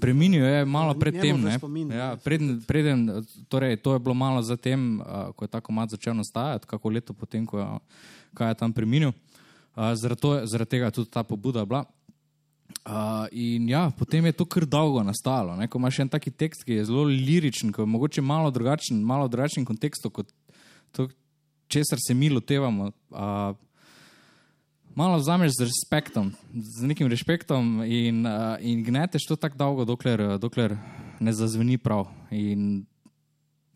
Preminil 0.00 0.44
je 0.44 0.64
malo 0.68 0.92
predtem. 0.92 1.40
Ja, 1.48 1.56
ne. 1.56 2.58
preden, 2.68 3.08
torej, 3.48 3.78
to 3.80 3.96
je 3.96 4.02
bilo 4.04 4.14
malo 4.14 4.42
zatem, 4.44 5.00
uh, 5.00 5.32
ko 5.32 5.48
je 5.48 5.48
ta 5.48 5.62
komad 5.64 5.88
začel 5.88 6.12
nastajati, 6.18 6.68
kako 6.68 6.92
leto 6.92 7.16
potem, 7.16 7.46
ko 7.48 7.56
je, 7.56 7.68
ko 8.36 8.44
je 8.44 8.58
tam 8.60 8.76
preminil. 8.76 9.16
Uh, 9.72 9.96
zaradi, 9.96 10.20
to, 10.20 10.34
zaradi 10.44 10.76
tega 10.76 10.92
je 10.92 11.00
tudi 11.00 11.10
ta 11.16 11.24
pobuda 11.24 11.64
bila. 11.64 11.86
Uh, 12.84 13.24
in 13.32 13.72
ja, 13.72 13.88
potem 13.96 14.28
je 14.28 14.36
to 14.36 14.44
kar 14.44 14.68
dolgo 14.68 15.00
nastalo. 15.00 15.56
Ne? 15.56 15.64
Ko 15.64 15.80
imaš 15.80 16.04
en 16.04 16.12
taki 16.12 16.28
tekst, 16.28 16.68
ki 16.68 16.76
je 16.76 16.84
zelo 16.92 17.06
liričen, 17.08 17.72
ki 17.72 17.80
je 17.80 17.88
mogoče 17.88 18.20
malo 18.20 18.52
drugačen, 18.52 19.00
malo 19.00 19.32
drugačen 19.32 19.64
kontekstu 19.64 20.12
kot 20.12 20.28
to, 20.92 21.08
česar 21.72 21.98
se 22.04 22.12
mi 22.14 22.28
lotevamo. 22.28 22.92
Uh, 23.08 23.56
malo 25.00 25.16
vzameš 25.16 25.56
z 25.56 25.68
respektom, 25.70 26.32
z 26.52 26.84
nekim 26.84 27.08
respektom 27.08 27.80
in, 27.88 28.26
uh, 28.28 28.60
in 28.60 28.84
gneteš 28.84 29.24
to 29.32 29.36
tako 29.40 29.56
dolgo, 29.56 29.88
dokler, 29.88 30.20
uh, 30.20 30.36
dokler 30.36 30.76
ne 31.20 31.32
zazveni 31.32 31.78
prav. 31.80 32.04
In 32.30 32.84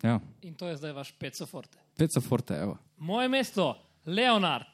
ja, 0.05 0.21
In 0.45 0.53
to 0.55 0.69
je 0.69 0.77
zdaj 0.77 0.93
vaš 0.93 1.15
Pezzo 1.17 1.47
Forte. 1.49 1.79
peca 1.97 2.21
forte, 2.21 2.55
evo. 2.61 2.77
Moje 2.99 3.29
mesto, 3.29 3.73
Leonard. 4.07 4.69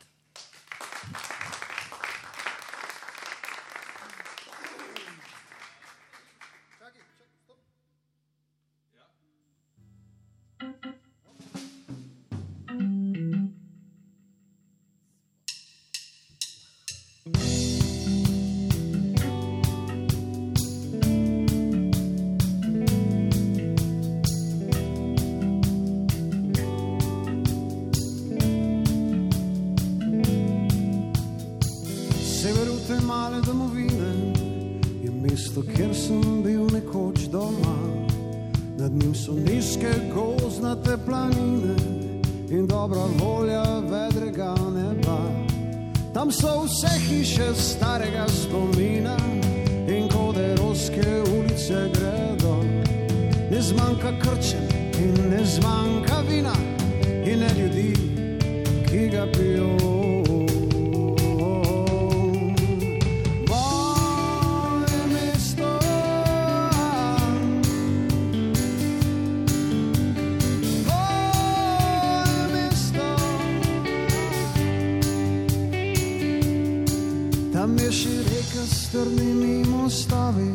Tam 77.61 77.74
je 77.76 77.90
še 77.92 78.12
reka 78.24 78.62
s 78.64 78.88
trdnimi 78.88 79.66
mostovi 79.68 80.46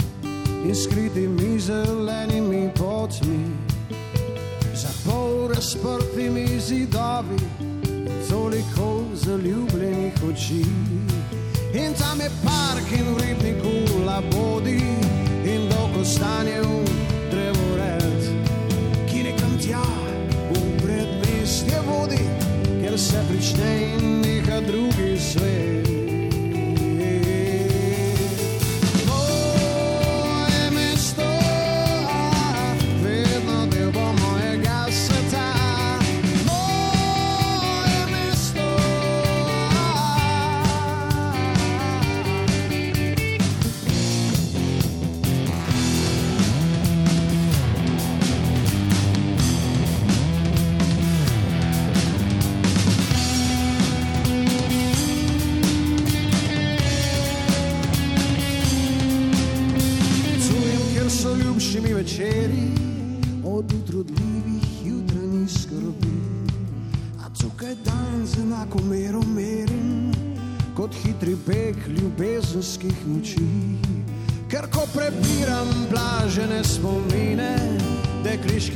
in 0.65 0.73
skritimi 0.73 1.59
zelenimi 1.61 2.71
potmi, 2.73 3.43
za 4.73 4.89
pol 5.03 5.45
razprtimi 5.51 6.47
zidovi, 6.57 7.37
toliko 8.25 9.05
zaljubljenih 9.21 10.17
oči. 10.29 10.63
In 11.77 11.93
tam 11.93 12.25
je 12.25 12.31
park 12.41 12.89
in 12.97 13.13
v 13.13 13.21
ribniku 13.21 14.01
labodi 14.01 14.81
in 15.45 15.69
dolgo 15.69 16.01
stanje 16.01 16.57
v 16.65 16.97
drevored, 17.29 18.25
ki 19.05 19.29
nekam 19.29 19.53
tja 19.61 19.85
v 20.49 20.65
predmestje 20.81 21.85
vodi, 21.85 22.25
kjer 22.81 22.97
se 22.97 23.25
prične 23.29 23.71
in 23.93 24.21
neha 24.25 24.57
drugi 24.65 25.13
svet. 25.21 25.74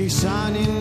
shining 0.10 0.79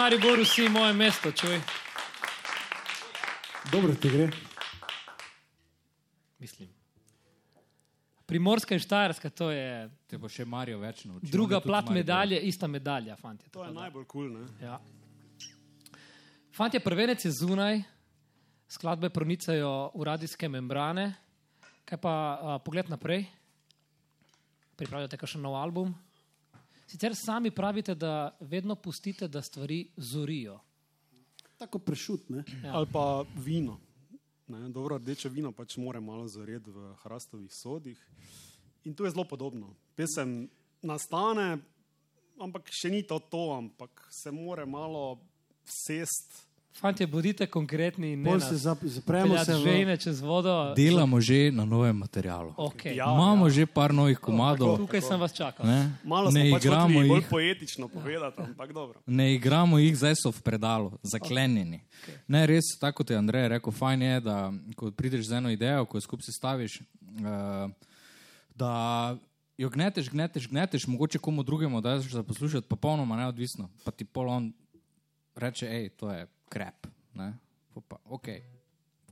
Mariboru 0.00 0.44
si 0.44 0.64
moje 0.64 0.92
mesto, 0.92 1.28
čuj. 1.28 1.60
Dobro 3.68 3.92
ti 3.94 4.08
gre. 4.08 4.30
Mislim. 6.38 6.68
Primorska 8.26 8.74
in 8.74 8.80
Štajerska, 8.80 9.28
to 9.30 9.50
je 9.50 9.90
Te 10.08 10.16
bo 10.16 10.24
še 10.24 10.44
Marijo 10.44 10.78
več 10.80 11.04
naučil. 11.04 11.28
druga 11.28 11.56
je 11.56 11.60
plat 11.60 11.84
Maribor. 11.84 11.94
medalje, 11.94 12.40
ista 12.40 12.66
medalja, 12.66 13.16
fanti. 13.16 13.50
To 13.50 13.60
je 13.60 13.72
najbolj 13.72 14.04
kul. 14.04 14.30
Cool, 14.30 14.48
Ja. 14.62 14.80
Fantje, 16.50 16.80
prvenec 16.80 17.20
je 17.20 17.30
zunaj, 17.30 17.82
skladbe 18.68 19.10
pronicajo 19.10 19.92
v 19.94 20.02
radijske 20.02 20.48
membrane. 20.48 21.12
Kaj 21.84 21.98
pa 21.98 22.10
a, 22.10 22.58
pogled 22.58 22.88
naprej? 22.88 23.26
Pripravljate 24.76 25.16
kakšen 25.16 25.44
nov 25.44 25.54
album? 25.54 25.92
Sicer 26.90 27.14
sami 27.14 27.50
pravite, 27.50 27.94
da 27.94 28.36
vedno 28.40 28.74
pustite, 28.74 29.28
da 29.28 29.42
stvari 29.42 29.90
zorijo. 29.96 30.58
Tako 31.58 31.78
prešut, 31.78 32.28
ne? 32.28 32.44
Ja. 32.64 32.74
Ali 32.74 32.86
pa 32.92 33.24
vino. 33.36 33.80
Ne, 34.48 34.68
dobro, 34.68 34.98
rdeče 34.98 35.28
vino 35.28 35.52
pač 35.52 35.76
more 35.76 36.00
malo 36.00 36.26
zoreti 36.28 36.70
v 36.70 36.94
hrastovih 37.02 37.50
sodih. 37.54 38.00
In 38.84 38.94
tu 38.94 39.04
je 39.04 39.10
zelo 39.10 39.24
podobno. 39.24 39.76
Pesem 39.94 40.48
nastane, 40.82 41.60
ampak 42.42 42.72
še 42.74 42.90
ni 42.90 43.04
to 43.06 43.20
to, 43.22 43.44
ampak 43.54 44.08
se 44.10 44.32
more 44.34 44.66
malo 44.66 45.20
sest. 45.62 46.49
Fantje, 46.72 47.06
bodite 47.06 47.46
konkretni 47.46 48.12
in 48.12 48.22
ne 48.22 48.30
Bolj 48.30 48.40
se 48.40 48.56
zapremo 48.56 49.44
se 49.44 49.54
v... 49.54 49.96
čez 49.96 50.20
vodo. 50.20 50.74
Delamo 50.76 51.20
že 51.20 51.50
na 51.52 51.64
novem 51.64 51.96
materialu. 51.96 52.54
Okay. 52.56 52.94
Ja, 52.96 53.04
Imamo 53.04 53.50
že 53.50 53.66
par 53.66 53.92
novih 53.94 54.18
komadov. 54.18 54.78
Tukaj 54.78 55.02
sem 55.02 55.20
vas 55.20 55.34
čakal. 55.34 55.66
Ne, 55.66 55.92
Malo 56.04 56.30
ne 56.30 56.40
smo 56.40 56.56
pač 56.56 56.64
igramo 56.64 56.94
bolj 56.94 57.20
jih. 57.20 57.26
poetično 57.30 57.88
povedati, 57.88 58.40
ampak 58.42 58.72
dobro. 58.72 59.00
Ne 59.06 59.34
igramo 59.34 59.78
jih, 59.78 59.96
zdaj 59.96 60.14
so 60.22 60.30
v 60.30 60.40
predalu, 60.40 60.92
zaklenjeni. 61.02 61.82
Okay. 61.82 62.16
Ne, 62.28 62.46
res, 62.46 62.64
tako 62.80 63.02
kot 63.02 63.10
je 63.10 63.18
Andrej 63.18 63.48
rekel, 63.48 63.72
fajn 63.72 64.02
je, 64.02 64.20
da 64.20 64.36
ko 64.76 64.90
prideš 64.90 65.26
z 65.26 65.42
eno 65.42 65.50
idejo, 65.50 65.84
ko 65.84 65.98
jo 65.98 66.06
skupaj 66.06 66.30
sestaviš, 66.30 66.80
uh, 66.80 67.66
da 68.54 68.72
jo 69.58 69.68
gneteš, 69.68 70.08
gneteš, 70.08 70.48
gneteš, 70.48 70.86
mogoče 70.86 71.18
komu 71.18 71.42
drugemu 71.42 71.80
daš 71.80 72.08
za 72.08 72.22
poslušati, 72.22 72.68
popolnoma 72.68 73.16
neodvisno. 73.16 73.68
Pa 73.84 73.90
ti 73.90 74.04
pol 74.04 74.28
on 74.30 74.52
reče, 75.36 75.68
hej, 75.68 75.88
to 76.00 76.08
je 76.08 76.26
krep. 76.50 76.90
Pa, 77.88 77.96
ok, 78.10 78.28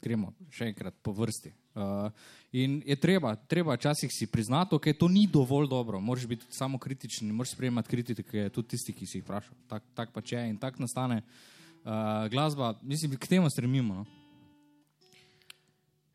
gremo 0.02 0.32
še 0.52 0.68
enkrat 0.72 0.96
po 1.02 1.14
vrsti. 1.16 1.54
Uh, 1.78 2.10
in 2.58 2.80
je 2.82 2.96
treba, 2.98 3.36
treba 3.48 3.76
včasih 3.78 4.10
si 4.10 4.26
priznati, 4.26 4.74
da 4.74 4.80
okay, 4.80 4.96
to 4.98 5.06
ni 5.08 5.28
dovolj 5.30 5.68
dobro. 5.70 6.00
Moraš 6.02 6.26
biti 6.26 6.46
samo 6.50 6.78
kritičen, 6.78 7.30
moraš 7.30 7.54
sprejemati 7.54 7.88
kritike, 7.88 8.48
tudi 8.54 8.74
tisti, 8.74 8.94
ki 8.94 9.06
si 9.06 9.20
jih 9.20 9.24
vprašal. 9.24 9.54
Tak, 9.70 9.86
tak 9.94 10.12
pač 10.14 10.34
je 10.34 10.42
in 10.50 10.58
tako 10.58 10.82
nastane 10.82 11.22
uh, 11.22 12.26
glasba. 12.32 12.74
Mislim, 12.82 13.14
k 13.14 13.30
temu 13.30 13.50
stremimo. 13.50 14.02
No? 14.02 14.06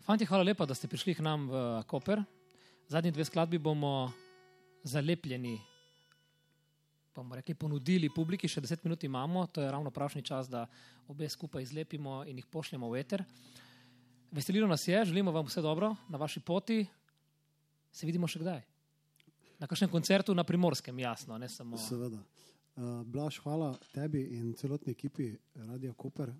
Fanti, 0.03 0.27
hvala 0.27 0.51
lepa, 0.51 0.67
da 0.67 0.75
ste 0.75 0.91
prišli 0.91 1.15
k 1.15 1.23
nam 1.23 1.47
v 1.47 1.83
Koper. 1.87 2.19
Zadnji 2.91 3.15
dve 3.15 3.23
skladbi 3.23 3.57
bomo 3.57 4.11
zalepljeni 4.83 5.55
bomo 7.15 7.35
rekli, 7.35 7.55
ponudili 7.55 8.09
publiki, 8.09 8.49
še 8.49 8.61
10 8.61 8.85
minut 8.87 9.03
imamo, 9.03 9.45
to 9.47 9.61
je 9.61 9.71
ravno 9.71 9.91
pravšnji 9.91 10.23
čas, 10.25 10.49
da 10.49 10.65
obe 11.07 11.29
skupaj 11.29 11.63
izlepimo 11.63 12.23
in 12.27 12.37
jih 12.37 12.47
pošljemo 12.49 12.89
v 12.89 12.99
eter. 12.99 13.23
Veselilo 14.33 14.67
nas 14.67 14.87
je, 14.87 15.05
želimo 15.05 15.31
vam 15.31 15.45
vse 15.45 15.61
dobro 15.61 15.95
na 16.09 16.17
vaši 16.17 16.39
poti. 16.39 16.85
Se 17.93 18.05
vidimo 18.09 18.27
še 18.27 18.41
kdaj. 18.41 18.63
Na 19.61 19.69
kakšnem 19.69 19.91
koncertu 19.93 20.33
na 20.33 20.43
primorskem, 20.43 20.99
jasno, 20.99 21.37
ne 21.37 21.49
samo. 21.49 21.77
Seveda. 21.77 22.17
Uh, 22.73 23.03
Blaž, 23.05 23.37
hvala 23.45 23.75
tebi 23.93 24.23
in 24.33 24.55
celotni 24.57 24.95
ekipi 24.95 25.29
Radia 25.53 25.93
Koper 25.93 26.33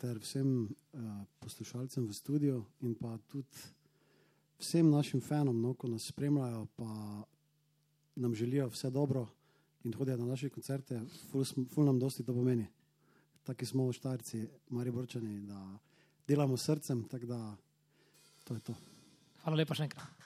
ter 0.00 0.16
vsem 0.22 0.64
uh, 0.64 1.10
poslušalcem 1.44 2.08
v 2.08 2.16
studiu 2.16 2.64
in 2.80 2.96
pa 2.96 3.18
tudi 3.28 3.68
vsem 4.58 4.88
našim 4.88 5.20
fanom, 5.20 5.60
no, 5.60 5.74
ko 5.76 5.92
nas 5.92 6.08
spremljajo, 6.08 6.64
pa 6.76 6.88
nam 8.16 8.34
želijo 8.34 8.70
vse 8.72 8.90
dobro 8.90 9.26
in 9.84 9.92
hodijo 9.92 10.16
na 10.16 10.26
naše 10.26 10.48
koncerte, 10.50 11.00
ful, 11.30 11.84
nam 11.84 11.98
dosti 11.98 12.24
to 12.24 12.34
pomeni. 12.34 12.66
Taki 13.44 13.66
smo 13.66 13.92
štajrci, 13.92 14.46
mari 14.72 14.90
borčani, 14.90 15.40
da 15.46 15.78
delamo 16.28 16.56
srcem, 16.56 17.04
tako 17.08 17.26
da 17.26 17.56
to 18.44 18.54
je 18.54 18.60
to. 18.60 18.74
Hvala 19.44 19.60
lepa 19.60 19.76
še 19.76 19.88
enkrat. 19.90 20.23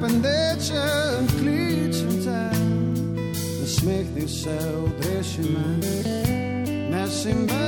Kako 0.00 0.06
hrependeče 0.06 0.82
kličem 1.38 2.24
te. 2.24 2.50
Nasmehni 3.60 4.28
se, 4.28 4.58
odreši 4.84 5.42
me, 5.42 5.76
nesi 6.90 7.34
me 7.34 7.54
v 7.54 7.59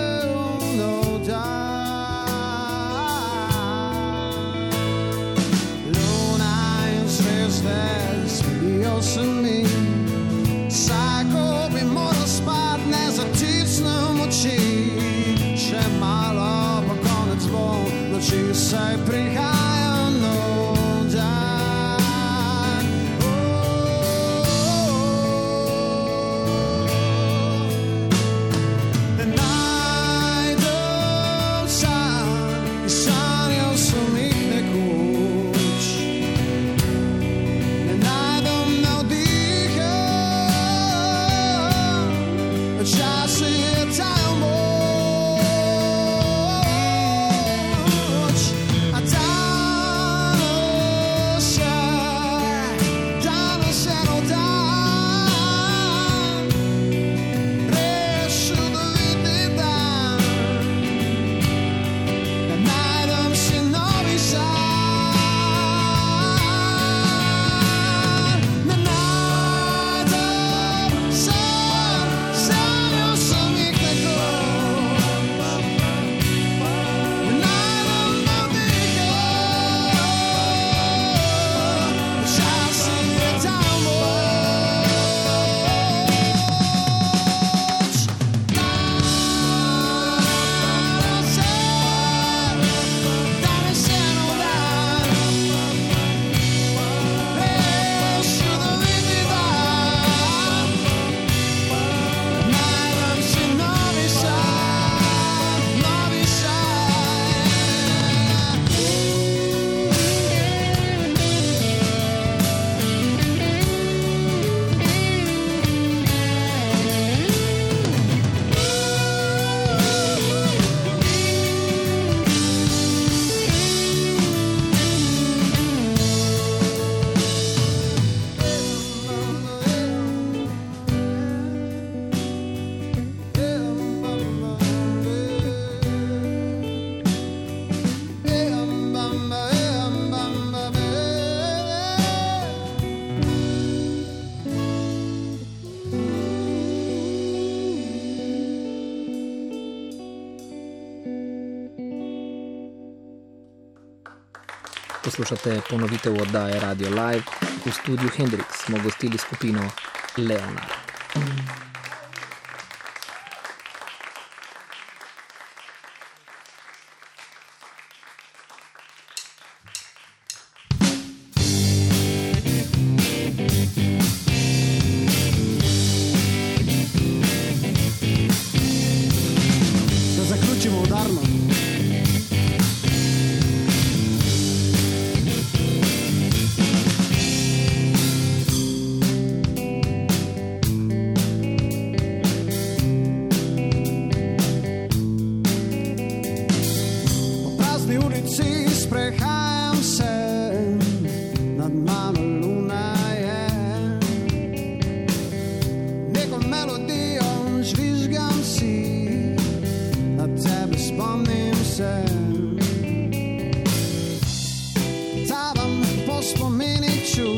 Poslušate 155.12 155.60
ponovitev 155.70 156.22
oddaje 156.22 156.60
Radio 156.60 156.88
Live. 156.88 157.22
V 157.66 157.72
studiu 157.72 158.08
Hendrix 158.08 158.64
smo 158.64 158.78
gostili 158.84 159.18
skupino 159.18 159.70
Leonard. 160.16 161.61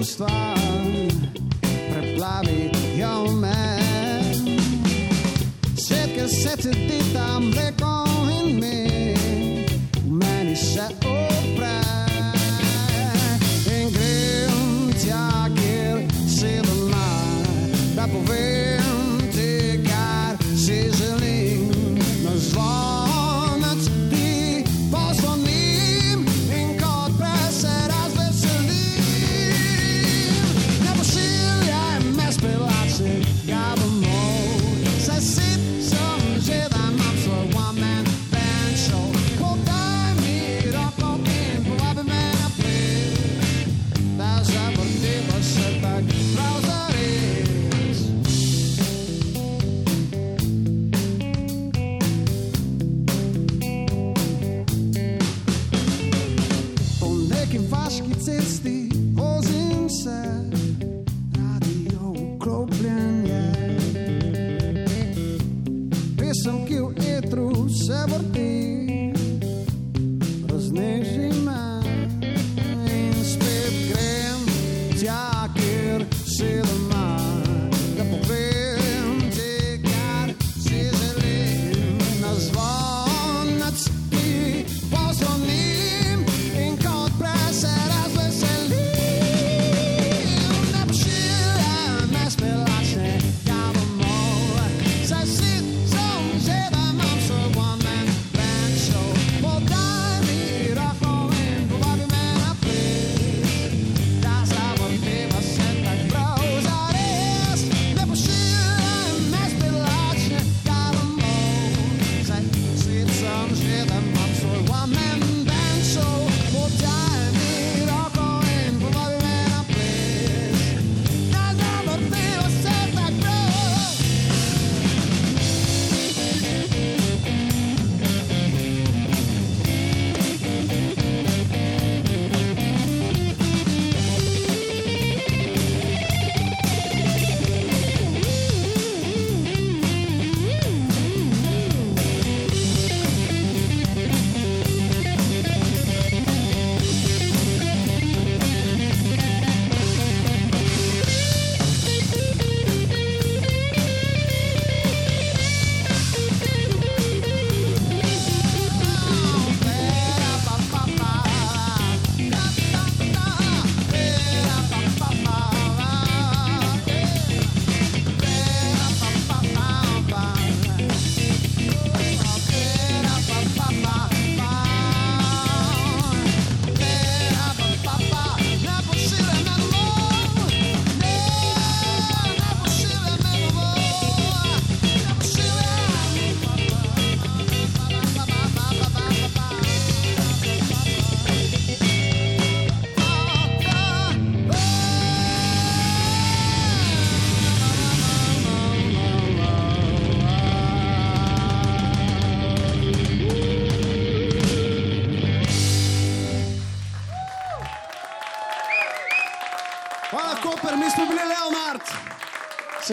ljudstva 0.05 0.55
preplavit 1.93 2.77
jag 2.99 3.35
med. 3.35 4.37
Säker 5.89 6.27
sätter 6.27 6.73
ditt 6.73 7.17
armveck 7.17 8.04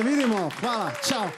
mínimo. 0.03 0.49
Fala, 0.51 0.91
tchau. 1.01 1.30